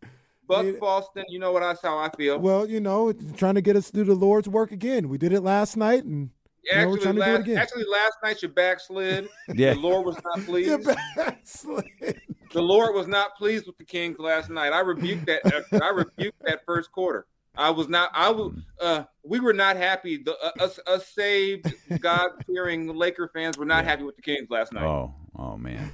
Buck 0.47 0.81
Boston. 0.81 1.25
You 1.29 1.39
know 1.39 1.53
what? 1.53 1.61
That's 1.61 1.83
how 1.83 1.99
I 1.99 2.11
feel. 2.17 2.39
Well, 2.39 2.67
you 2.67 2.81
know, 2.81 3.13
trying 3.37 3.55
to 3.55 3.61
get 3.61 3.77
us 3.77 3.87
to 3.87 3.93
do 3.93 4.05
the 4.05 4.15
Lord's 4.15 4.49
work 4.49 4.73
again. 4.73 5.09
We 5.09 5.19
did 5.19 5.33
it 5.33 5.43
last 5.43 5.77
night, 5.77 6.05
and 6.05 6.31
you 6.65 6.77
know, 6.77 6.89
we're 6.89 6.95
Actually, 6.97 7.03
trying 7.03 7.15
to 7.15 7.21
do 7.21 7.23
it 7.23 7.33
last, 7.33 7.41
again. 7.43 7.59
actually, 7.59 7.85
last 7.85 8.13
night 8.23 8.43
your 8.43 8.51
backslid. 8.51 9.29
Yeah. 9.55 9.75
The 9.75 9.81
Lord 9.81 10.07
was 10.07 10.17
not 10.25 10.41
pleased. 10.47 10.69
You're 10.69 10.97
backslid. 11.17 12.21
The 12.53 12.63
Lord 12.63 12.95
was 12.95 13.07
not 13.07 13.37
pleased 13.37 13.67
with 13.67 13.79
the 13.79 13.85
Kings 13.85 14.19
last 14.19 14.51
night. 14.51 14.73
I 14.73 14.81
rebuked 14.81 15.27
that. 15.27 15.47
Uh, 15.47 15.79
I 15.85 15.91
rebuked 15.91 16.43
that 16.45 16.61
first 16.67 16.91
quarter. 16.93 17.27
I 17.57 17.71
was 17.71 17.89
not. 17.89 18.11
I 18.15 18.31
was. 18.31 18.53
Uh, 18.81 19.05
we 19.25 19.41
were 19.41 19.53
not 19.53 19.77
happy. 19.77 20.19
The 20.19 20.37
uh, 20.39 20.65
us, 20.65 20.79
us 20.87 21.07
saved, 21.09 21.73
God 22.01 22.31
fearing 22.47 22.95
Laker 22.95 23.31
fans 23.35 23.59
were 23.59 23.65
not 23.65 23.85
happy 23.85 24.05
with 24.05 24.17
the 24.17 24.23
Kings 24.23 24.49
last 24.51 24.73
night. 24.73 24.85
Oh, 24.85 25.15
oh 25.37 25.57
man. 25.57 25.93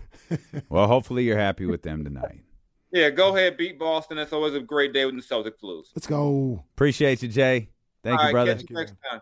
Well, 0.68 0.86
hopefully 0.86 1.24
you're 1.24 1.38
happy 1.38 1.66
with 1.66 1.82
them 1.82 2.04
tonight. 2.04 2.40
Yeah, 2.92 3.10
go 3.10 3.34
ahead, 3.36 3.56
beat 3.56 3.78
Boston. 3.78 4.18
It's 4.18 4.32
always 4.32 4.54
a 4.54 4.60
great 4.60 4.92
day 4.92 5.04
when 5.06 5.16
the 5.16 5.22
Celtics 5.22 5.62
lose. 5.62 5.90
Let's 5.94 6.06
go. 6.06 6.64
Appreciate 6.74 7.22
you, 7.22 7.28
Jay. 7.28 7.70
Thank 8.04 8.20
All 8.20 8.22
you, 8.22 8.26
right, 8.26 8.32
brother. 8.32 8.54
Catch 8.54 8.70
you 8.70 8.76
next 8.76 8.94
time. 9.10 9.20